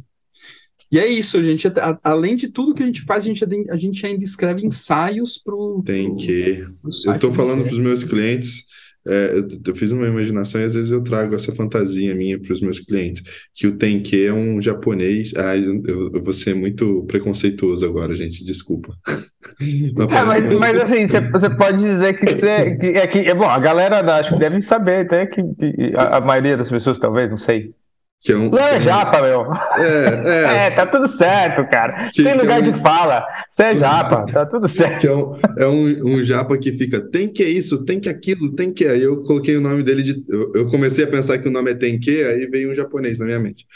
[0.90, 1.66] E é isso, gente.
[1.68, 5.38] A- além de tudo que a gente faz, a gente, a gente ainda escreve ensaios
[5.38, 5.82] pro.
[5.84, 6.64] Tem pro- que.
[6.82, 8.66] pro Eu do falando para os meus clientes,
[9.06, 12.52] é, eu, eu fiz uma imaginação e às vezes eu trago essa fantasia minha para
[12.52, 13.22] os meus clientes,
[13.54, 15.32] que o Tenke é um japonês.
[15.36, 18.94] Ah, eu, eu- vou ser muito preconceituoso agora, gente, desculpa.
[19.60, 22.76] É, mas, mas, assim, você pode dizer que você.
[22.76, 26.18] Que, é que, é, bom, a galera acho que deve saber até que, que a,
[26.18, 27.72] a, maioria das pessoas, talvez, não sei.
[28.22, 29.52] Que é um, não é japa, meu.
[29.78, 30.66] É, é.
[30.66, 32.08] é, tá tudo certo, cara.
[32.12, 32.72] Que, tem lugar é um...
[32.72, 33.26] de fala.
[33.50, 35.00] Você é japa, tá tudo certo.
[35.00, 38.54] Que é, um, é um, um japa que fica, tem que isso, tem que aquilo,
[38.54, 38.86] tem que.
[38.86, 40.24] Aí eu coloquei o nome dele de.
[40.28, 43.18] Eu, eu comecei a pensar que o nome é tem que, aí veio um japonês
[43.18, 43.66] na minha mente.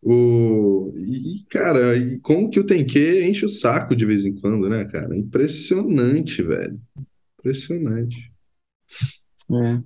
[0.00, 0.94] O...
[0.96, 4.84] E, cara, e como que o Tenke enche o saco de vez em quando, né,
[4.84, 5.16] cara?
[5.16, 6.78] Impressionante, velho.
[7.40, 8.30] Impressionante.
[9.50, 9.80] É.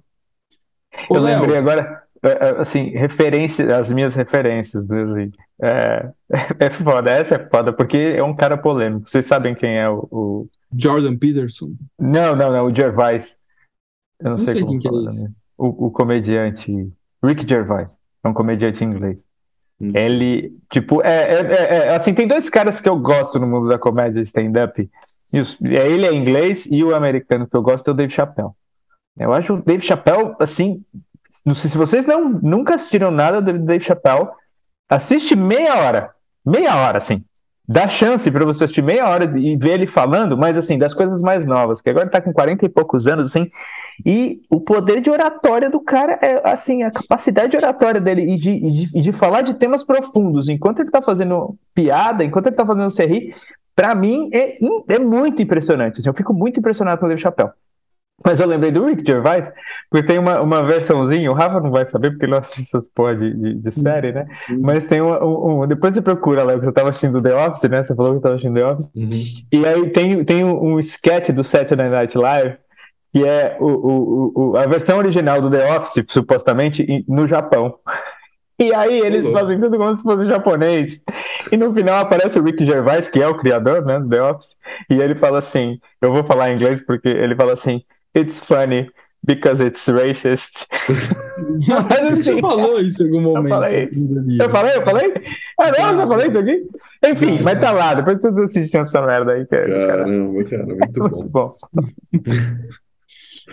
[1.10, 2.09] Eu lembrei agora, é, é,
[2.58, 6.10] assim, referência, as minhas referências, né, assim, é,
[6.66, 9.08] é foda, essa é foda, porque é um cara polêmico.
[9.08, 10.08] Vocês sabem quem é o.
[10.10, 10.48] o...
[10.72, 11.74] Jordan Peterson?
[11.98, 13.36] Não, não, não, o Gervais.
[14.20, 15.28] Eu não, não sei, sei quem fala, é esse.
[15.58, 16.92] O, o comediante
[17.24, 17.88] Rick Gervais.
[18.22, 19.18] É um comediante inglês.
[19.80, 23.68] Ele, tipo, é, é, é, é, assim, tem dois caras que eu gosto no mundo
[23.68, 24.90] da comédia stand-up.
[25.32, 28.50] É, ele é inglês e o americano que eu gosto é o Dave Chappelle.
[29.18, 30.84] Eu acho o Dave Chappelle, assim,
[31.54, 34.28] se vocês não, nunca assistiram nada do Dave Chappelle,
[34.88, 36.10] assiste meia hora,
[36.44, 37.24] meia hora, assim.
[37.68, 41.22] Dá chance para você assistir meia hora e ver ele falando, mas assim, das coisas
[41.22, 43.48] mais novas, que agora ele tá com 40 e poucos anos, assim,
[44.04, 48.36] e o poder de oratória do cara é assim, a capacidade de oratória dele e
[48.36, 52.66] de, de, de falar de temas profundos, enquanto ele tá fazendo piada, enquanto ele tá
[52.66, 53.36] fazendo rir,
[53.76, 54.58] para mim é,
[54.88, 56.00] é muito impressionante.
[56.00, 57.52] Assim, eu fico muito impressionado com o Dave Chappelle.
[58.24, 59.50] Mas eu lembrei do Rick Gervais,
[59.90, 62.86] porque tem uma, uma versãozinha, o Rafa não vai saber porque ele não assiste essas
[62.88, 64.26] porra de, de, de série, né?
[64.48, 64.60] Uhum.
[64.60, 67.82] Mas tem um, um, um, Depois você procura lá, você tava assistindo The Office, né?
[67.82, 68.90] Você falou que tava assistindo The Office.
[68.94, 69.24] Uhum.
[69.52, 72.58] E aí tem, tem um, um sketch do Saturday Night Live
[73.12, 77.74] que é o, o, o, a versão original do The Office, supostamente, no Japão.
[78.58, 79.32] E aí eles uhum.
[79.32, 81.00] fazem tudo como se fosse japonês.
[81.50, 84.54] E no final aparece o Rick Gervais, que é o criador né, do The Office,
[84.88, 87.82] e ele fala assim, eu vou falar em inglês porque ele fala assim,
[88.14, 88.90] it's funny
[89.24, 90.66] because it's racist.
[91.68, 93.46] Mas assim, Você falou isso em algum momento.
[93.46, 93.88] Eu falei,
[94.36, 95.14] eu falei, eu falei?
[95.58, 96.66] Ah, não, eu falei isso aqui?
[97.04, 99.46] Enfim, mas tá lá, depois tu assistir essa merda aí.
[99.46, 101.16] Que é, Caramba, cara, muito bom.
[101.16, 101.56] muito bom.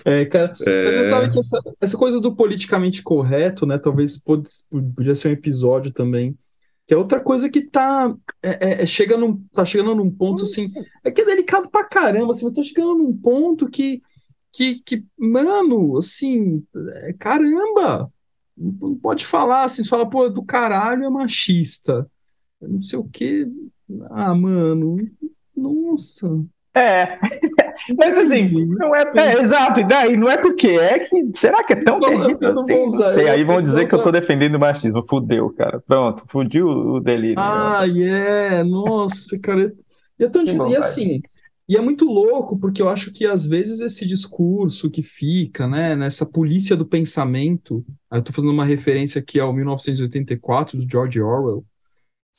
[0.05, 0.85] É, cara, é...
[0.85, 3.77] mas você sabe que essa, essa coisa do politicamente correto, né?
[3.77, 6.37] Talvez podia ser um episódio também.
[6.85, 10.43] Que é outra coisa que tá, é, é, é, chega num, tá chegando num ponto
[10.43, 10.71] assim.
[11.03, 12.31] É que é delicado pra caramba.
[12.31, 14.01] Assim, você tá chegando num ponto que,
[14.57, 16.63] que, que mano, assim,
[16.95, 18.11] é, caramba!
[18.57, 22.09] Não pode falar assim, fala, pô, do caralho é machista.
[22.59, 23.47] Não sei o quê.
[24.09, 24.97] Ah, mano,
[25.55, 26.43] nossa.
[26.73, 27.19] É.
[27.95, 31.31] Mas assim, não é, é, exato, e daí não é porque é que.
[31.35, 32.73] Será que é tão não, terrível assim?
[32.73, 35.05] Não sei, aí vão dizer que eu tô defendendo o machismo.
[35.07, 35.79] Fudeu, cara.
[35.81, 37.39] Pronto, fudiu o delírio.
[37.39, 38.63] Ah, é, yeah.
[38.63, 39.71] nossa, cara.
[40.19, 40.71] E, é tão difícil.
[40.71, 41.21] e assim,
[41.67, 45.95] e é muito louco, porque eu acho que às vezes esse discurso que fica, né,
[45.95, 51.65] nessa polícia do pensamento, eu tô fazendo uma referência aqui ao 1984 do George Orwell,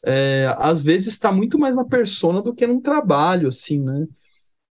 [0.05, 4.07] é, às vezes está muito mais na persona do que num trabalho, assim, né?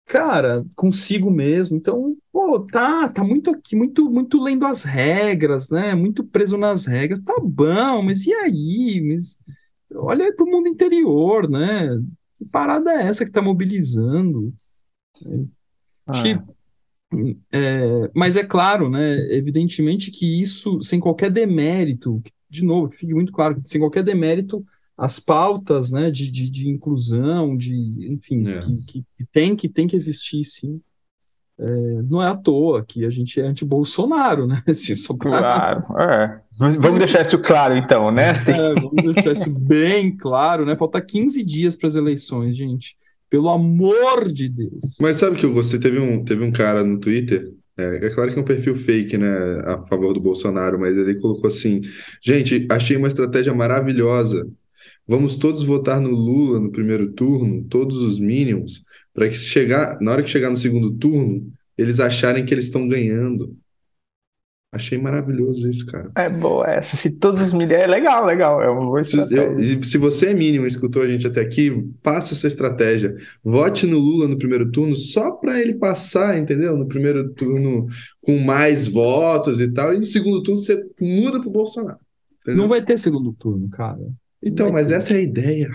[0.07, 1.77] cara, consigo mesmo.
[1.77, 5.93] Então, pô, tá, tá muito aqui, muito, muito lendo as regras, né?
[5.93, 7.19] Muito preso nas regras.
[7.21, 9.01] Tá bom, mas e aí?
[9.05, 9.37] Mas
[9.93, 11.89] olha aí pro mundo interior, né?
[12.37, 14.53] Que parada é essa que tá mobilizando?
[16.05, 16.13] Ah.
[17.51, 19.17] é, mas é claro, né?
[19.35, 24.65] Evidentemente que isso, sem qualquer demérito, de novo, que fique muito claro, sem qualquer demérito
[24.97, 27.75] as pautas né, de, de, de inclusão, de
[28.11, 28.59] enfim, é.
[28.59, 30.81] que, que, que, tem, que tem que existir sim.
[31.59, 34.61] É, não é à toa que a gente é anti-Bolsonaro, né?
[34.67, 35.39] Assim, só pra...
[35.39, 36.35] Claro, é.
[36.57, 38.31] Vamos deixar isso claro, então, né?
[38.31, 38.51] Assim.
[38.51, 40.75] É, vamos deixar isso bem claro, né?
[40.75, 42.95] Falta 15 dias para as eleições, gente.
[43.29, 44.97] Pelo amor de Deus.
[45.01, 45.79] Mas sabe que eu gostei?
[45.79, 49.17] Teve um, teve um cara no Twitter é, é, claro que é um perfil fake,
[49.17, 49.29] né,
[49.65, 51.81] a favor do Bolsonaro, mas ele colocou assim:
[52.21, 54.47] gente, achei uma estratégia maravilhosa.
[55.07, 58.83] Vamos todos votar no Lula no primeiro turno, todos os Minions,
[59.17, 62.87] para que chegar, na hora que chegar no segundo turno, eles acharem que eles estão
[62.87, 63.57] ganhando.
[64.71, 66.11] Achei maravilhoso isso, cara.
[66.15, 66.95] É boa essa.
[66.95, 67.81] Se todos os Minions.
[67.81, 68.61] É legal, legal.
[68.61, 69.57] É uma boa estratégia.
[69.57, 73.15] Se, eu, se você é e escutou a gente até aqui, passe essa estratégia.
[73.43, 76.77] Vote no Lula no primeiro turno só para ele passar, entendeu?
[76.77, 77.87] No primeiro turno
[78.23, 79.95] com mais votos e tal.
[79.95, 81.97] E no segundo turno você muda pro Bolsonaro.
[82.43, 82.61] Entendeu?
[82.61, 83.97] Não vai ter segundo turno, cara.
[84.43, 85.71] Então, mas essa é a ideia.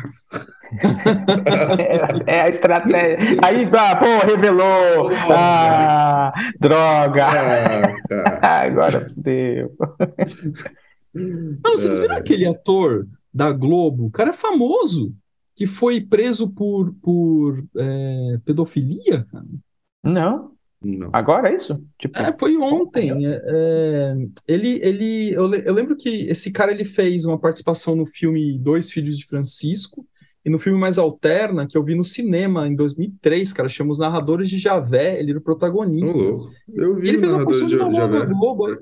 [2.26, 3.38] é, a estratégia.
[3.42, 5.10] Aí, ah, pô, revelou.
[5.30, 7.26] ah, droga.
[8.42, 9.72] Ah, Agora deu.
[11.14, 14.06] Mano, vocês viram aquele ator da Globo?
[14.06, 15.14] O cara é famoso.
[15.54, 19.44] que foi preso por, por é, pedofilia, cara.
[20.02, 20.52] Não.
[20.84, 21.10] Não.
[21.12, 21.80] Agora é isso?
[21.98, 23.24] Tipo, É, foi ontem.
[23.24, 24.14] é, é,
[24.48, 28.90] ele, ele, eu, eu lembro que esse cara ele fez uma participação no filme Dois
[28.90, 30.04] Filhos de Francisco
[30.44, 33.98] e no filme mais Alterna, que eu vi no cinema em 2003, cara, chama Os
[33.98, 36.18] Narradores de Javé, ele era o protagonista.
[36.18, 36.50] louco.
[36.72, 38.26] Eu vi ele fez uma porção de de Javé.
[38.26, 38.78] Globo.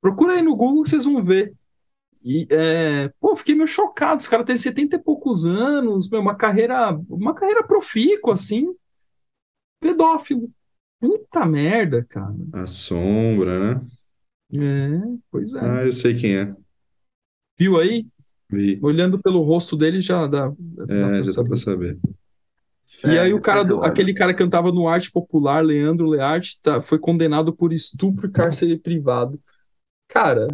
[0.00, 1.54] Procura aí no Google que vocês vão ver.
[2.22, 4.20] E, é, pô, fiquei meio chocado.
[4.20, 8.74] Os caras têm 70 e poucos anos, meu, uma carreira, uma carreira profícua, assim.
[9.80, 10.50] Pedófilo.
[11.00, 12.34] Puta merda, cara.
[12.52, 13.82] A Sombra, né?
[14.54, 15.60] É, pois é.
[15.62, 16.54] Ah, eu sei quem é.
[17.58, 18.06] Viu aí?
[18.50, 18.78] Vi.
[18.82, 21.48] Olhando pelo rosto dele já dá, dá pra É, já dá saber.
[21.48, 21.98] pra saber.
[23.04, 26.60] E É, aí o cara, do, aquele cara que cantava no Arte Popular, Leandro Learte,
[26.60, 29.40] tá, foi condenado por estupro e cárcere privado.
[30.08, 30.48] Cara,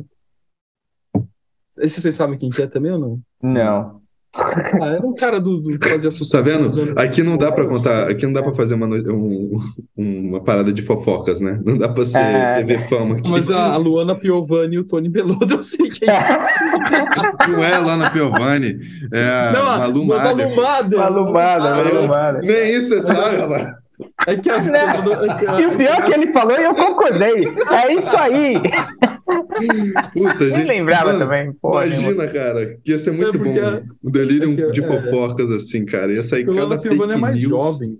[1.78, 3.20] esse vocês sabem quem que é também ou não?
[3.42, 4.05] não.
[4.38, 6.98] Ah, era um cara do, do que fazia Tá sucesso vendo?
[6.98, 9.60] Aqui não dá pra contar, aqui não dá pra fazer uma, um-
[9.96, 11.60] uma parada de fofocas, né?
[11.64, 12.54] Não dá pra ser É.
[12.56, 13.30] TV fama aqui.
[13.30, 16.18] Mas a, Luana Piovani e o Tony Bellodo, eu sei quem é.
[17.48, 18.78] Não é a Lana Piovani,
[19.12, 20.56] é a Não, a Malu Malu Mader.
[20.56, 21.00] Mader.
[21.00, 22.40] Ah, malumada.
[22.40, 23.76] Nem isso você sabe.
[24.26, 27.48] É que a, é que a- E o pior que ele falou, e eu concordei.
[27.70, 28.60] É isso aí.
[30.12, 30.66] Puta, Nem gente.
[30.68, 31.52] lembrava Mano, também.
[31.54, 32.12] Porra, nenhuma.
[32.12, 33.66] Imagina, cara, que ia ser muito É porque bom.
[33.66, 34.86] a- O delírio é que- de é.
[34.86, 36.12] fofocas, assim, cara.
[36.12, 37.48] Ia sair Luana cada fake Piovani é mais news.
[37.50, 37.98] jovem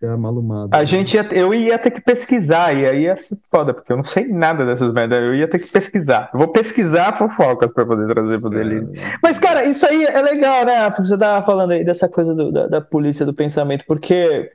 [0.00, 0.76] que a Malu Mader.
[0.76, 3.96] A gente ia, eu ia ter que pesquisar, e aí ia ser foda, porque eu
[3.96, 5.22] não sei nada dessas merdas.
[5.22, 6.28] Eu ia ter que pesquisar.
[6.34, 8.90] Eu vou pesquisar fofocas pra poder trazer pro delírio.
[8.96, 9.14] É.
[9.22, 10.90] Mas, cara, isso aí é legal, né?
[10.90, 14.50] Porque você tava falando aí dessa coisa do- da, da polícia do pensamento, porque,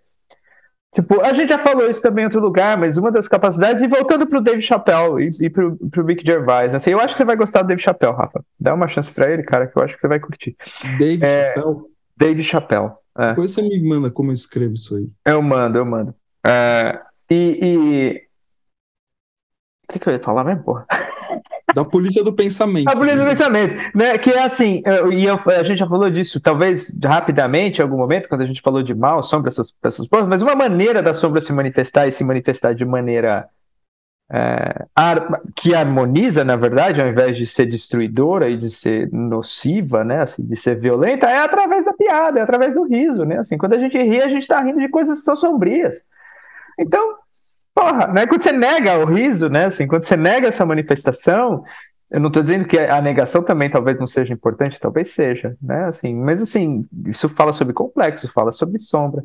[0.93, 3.87] tipo, a gente já falou isso também em outro lugar, mas uma das capacidades, e
[3.87, 7.25] voltando pro Dave Chappelle e, e pro, pro Rick Gervais, assim, eu acho que você
[7.25, 8.43] vai gostar do Dave Chappelle, Rafa.
[8.59, 10.55] Dá uma chance pra ele, cara, que eu acho que você vai curtir.
[10.97, 11.53] Dave É.
[11.55, 11.77] Chappelle.
[12.15, 12.91] Dave Chappelle.
[13.17, 13.29] É.
[13.29, 15.07] Depois você me manda como eu escrevo isso aí.
[15.25, 16.13] Eu mando, eu mando.
[16.45, 17.59] É, e.
[17.61, 18.27] e...
[19.89, 20.85] O que, que eu ia falar mesmo, porra?
[21.77, 22.87] Da polícia do pensamento.
[22.89, 24.17] A polícia do pensamento, né?
[24.17, 27.97] Que é assim, eu- e eu- a gente já falou disso, talvez rapidamente, em algum
[27.97, 31.13] momento, quando a gente falou de mal, sombra, essas, essas coisas, mas uma maneira da
[31.13, 33.47] sombra se manifestar e se manifestar de maneira
[34.29, 40.03] é, har- que harmoniza, na verdade, ao invés de ser destruidora e de ser nociva,
[40.03, 40.21] né?
[40.23, 43.37] Assim, de ser violenta, é através da piada, é através do riso, né?
[43.37, 46.01] Assim, quando a gente ri, a gente tá rindo de coisas que são sombrias.
[46.77, 47.15] Então,
[47.91, 48.27] porra, né?
[48.27, 49.65] Quando você nega o riso, né?
[49.65, 51.63] Assim, quando você nega essa manifestação,
[52.09, 55.85] eu não estou dizendo que a negação também talvez não seja importante, talvez seja, né?
[55.85, 59.21] Assim, mas assim, isso fala sobre complexo, fala sobre sombra.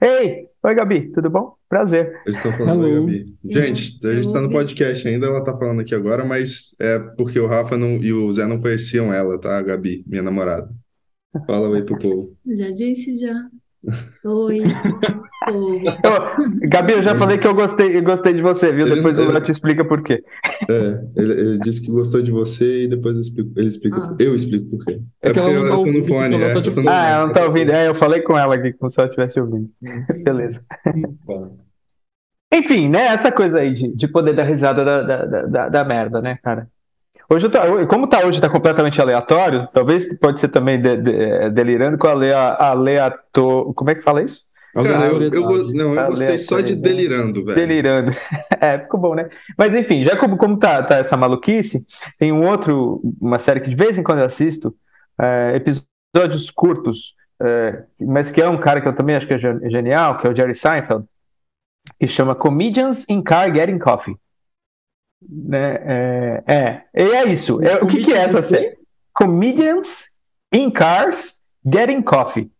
[0.00, 1.54] Ei, oi Gabi, tudo bom?
[1.68, 2.20] Prazer.
[2.26, 3.06] Estão falando, Hello.
[3.06, 3.34] Gabi.
[3.44, 7.40] Gente, a gente tá no podcast ainda, ela tá falando aqui agora, mas é porque
[7.40, 10.68] o Rafa não- e o Zé não conheciam ela, tá, Gabi, minha namorada.
[11.46, 12.36] Fala oi pro povo.
[12.46, 13.34] Já disse já.
[14.24, 14.62] Oi.
[15.48, 18.84] Ô, Gabi, eu já falei que eu gostei, eu gostei de você, viu?
[18.86, 20.24] Ele- Depois o ele- Léo te explica por quê.
[20.68, 24.16] É, ele, ele disse que gostou de você e depois eu explico, ele explica, Ah.
[24.18, 25.00] eu explico por quê.
[25.22, 26.88] É que ela não tá tá ouvindo, no fone, é, tá de eu fone.
[26.88, 27.70] Ah, ela não tá ouvindo.
[27.70, 29.70] É, eu falei com ela aqui, como se ela estivesse ouvindo.
[30.24, 30.64] Beleza.
[31.26, 31.52] Fala.
[32.52, 33.06] Enfim, né?
[33.08, 36.38] Essa coisa aí de, de poder dar risada da, da, da- da, da merda, né,
[36.42, 36.68] cara?
[37.28, 37.58] Hoje eu tô,
[37.88, 42.68] como tá hoje, tá completamente aleatório, talvez pode ser também de- de- delirando com a
[42.70, 43.74] aleator.
[43.74, 44.42] Como é que fala isso?
[44.74, 45.42] Cara, eu, eu,
[45.74, 47.56] não, eu gostei só de delirando, velho.
[47.56, 48.12] Delirando.
[48.60, 49.28] É, ficou bom, né?
[49.58, 51.84] Mas enfim, já como, como tá, tá essa maluquice,
[52.18, 54.74] tem um outro, uma série que de vez em quando eu assisto,
[55.20, 59.38] é, episódios curtos, é, mas que é um cara que eu também acho que é
[59.38, 61.04] gen- genial, que é o Jerry Seinfeld,
[62.00, 64.16] que chama Comedians in Car Getting Coffee.
[65.28, 65.78] Né?
[65.84, 67.62] É, é, e é isso.
[67.62, 68.76] É, o que, que é essa série?
[69.12, 70.06] Comedians
[70.52, 72.50] in Cars Getting Coffee.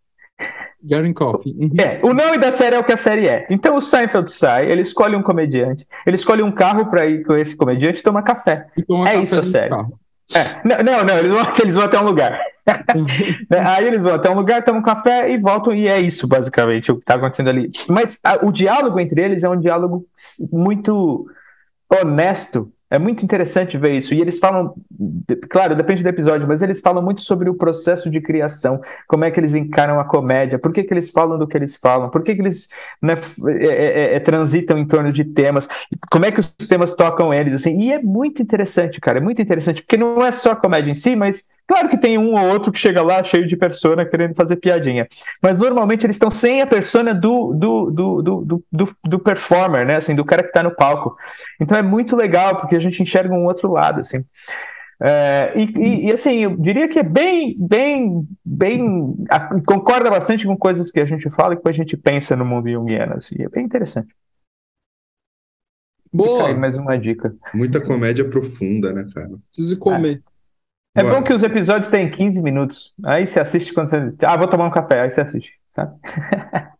[0.82, 1.52] Garen Coffee.
[1.58, 1.70] Uhum.
[1.80, 3.46] É, o nome da série é o que a série é.
[3.50, 7.34] Então o Seinfeld sai, ele escolhe um comediante, ele escolhe um carro pra ir com
[7.34, 8.66] esse comediante e tomar café.
[8.78, 9.70] Então, É café isso a série.
[9.70, 9.98] carro.
[10.34, 12.38] É, não, não, não, eles, vão, eles vão até um lugar.
[12.66, 16.28] Né, Aí eles vão até um lugar, tomam um café e voltam, e é isso,
[16.28, 17.70] basicamente, o que está acontecendo ali.
[17.88, 20.06] Mas a- o diálogo entre eles é um diálogo
[20.52, 21.26] muito
[21.90, 22.72] honesto.
[22.88, 24.14] É muito interessante ver isso.
[24.14, 24.72] E eles falam,
[25.50, 29.30] claro, depende do episódio, mas eles falam muito sobre o processo de criação, como é
[29.30, 32.22] que eles encaram a comédia, por que, que eles falam do que eles falam, por
[32.22, 32.68] que, que eles
[33.02, 33.14] né,
[33.60, 35.68] é- é- é- transitam em torno de temas,
[36.12, 37.76] como é que os temas tocam eles, assim.
[37.80, 40.94] E é muito interessante, cara, é muito interessante, porque não é só a comédia em
[40.94, 44.34] si, mas claro que tem um ou outro que chega lá cheio de persona querendo
[44.34, 45.06] fazer piadinha.
[45.42, 49.86] Mas normalmente eles estão sem a persona do, do, do, do, do, do- do performer,
[49.86, 49.96] né?
[49.96, 51.16] Assim, do cara que tá no palco.
[51.60, 54.24] Então é muito legal, porque a gente enxerga um outro lado, assim.
[55.02, 59.14] É, e, e, e, assim, eu diria que é bem, bem, bem.
[59.30, 62.44] a- concorda bastante com coisas que a gente fala e que a gente pensa no
[62.46, 63.14] mundo junguiano.
[63.16, 64.14] Assim, é bem interessante.
[66.12, 66.54] Boa!
[66.54, 67.34] mais uma dica.
[67.52, 69.30] Muita comédia profunda, né, cara?
[69.52, 70.22] Preciso comer.
[70.22, 70.35] É
[71.04, 71.16] Bora.
[71.16, 72.92] bom que os episódios têm 15 minutos.
[73.04, 74.12] Aí você assiste quando você.
[74.22, 75.02] Ah, vou tomar um café.
[75.02, 75.52] Aí você assiste.
[75.74, 75.92] Tá?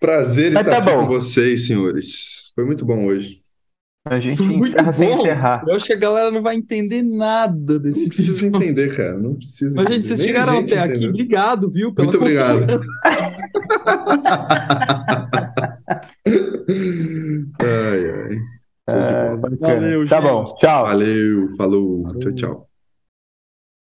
[0.00, 1.06] Prazer Mas estar tá aqui bom.
[1.06, 2.52] com vocês, senhores.
[2.54, 3.40] Foi muito bom hoje.
[4.06, 5.18] A gente Foi muito encerra sem bom.
[5.18, 5.62] encerrar.
[5.68, 8.66] Eu acho que a galera não vai entender nada desse Não precisa episódio.
[8.66, 9.18] entender, cara.
[9.18, 9.94] Não precisa Mas, entender.
[9.96, 10.92] gente, vocês chegaram gente até aqui.
[10.94, 11.10] entendeu.
[11.10, 11.92] Obrigado, viu?
[11.94, 12.64] Pela Muito obrigado.
[17.60, 18.38] ai, ai.
[19.36, 19.56] Bacana.
[19.60, 20.30] Valeu, Tá gente.
[20.30, 20.54] bom.
[20.56, 20.84] Tchau.
[20.86, 22.18] Valeu, falou, Falou.
[22.20, 22.69] tchau, tchau.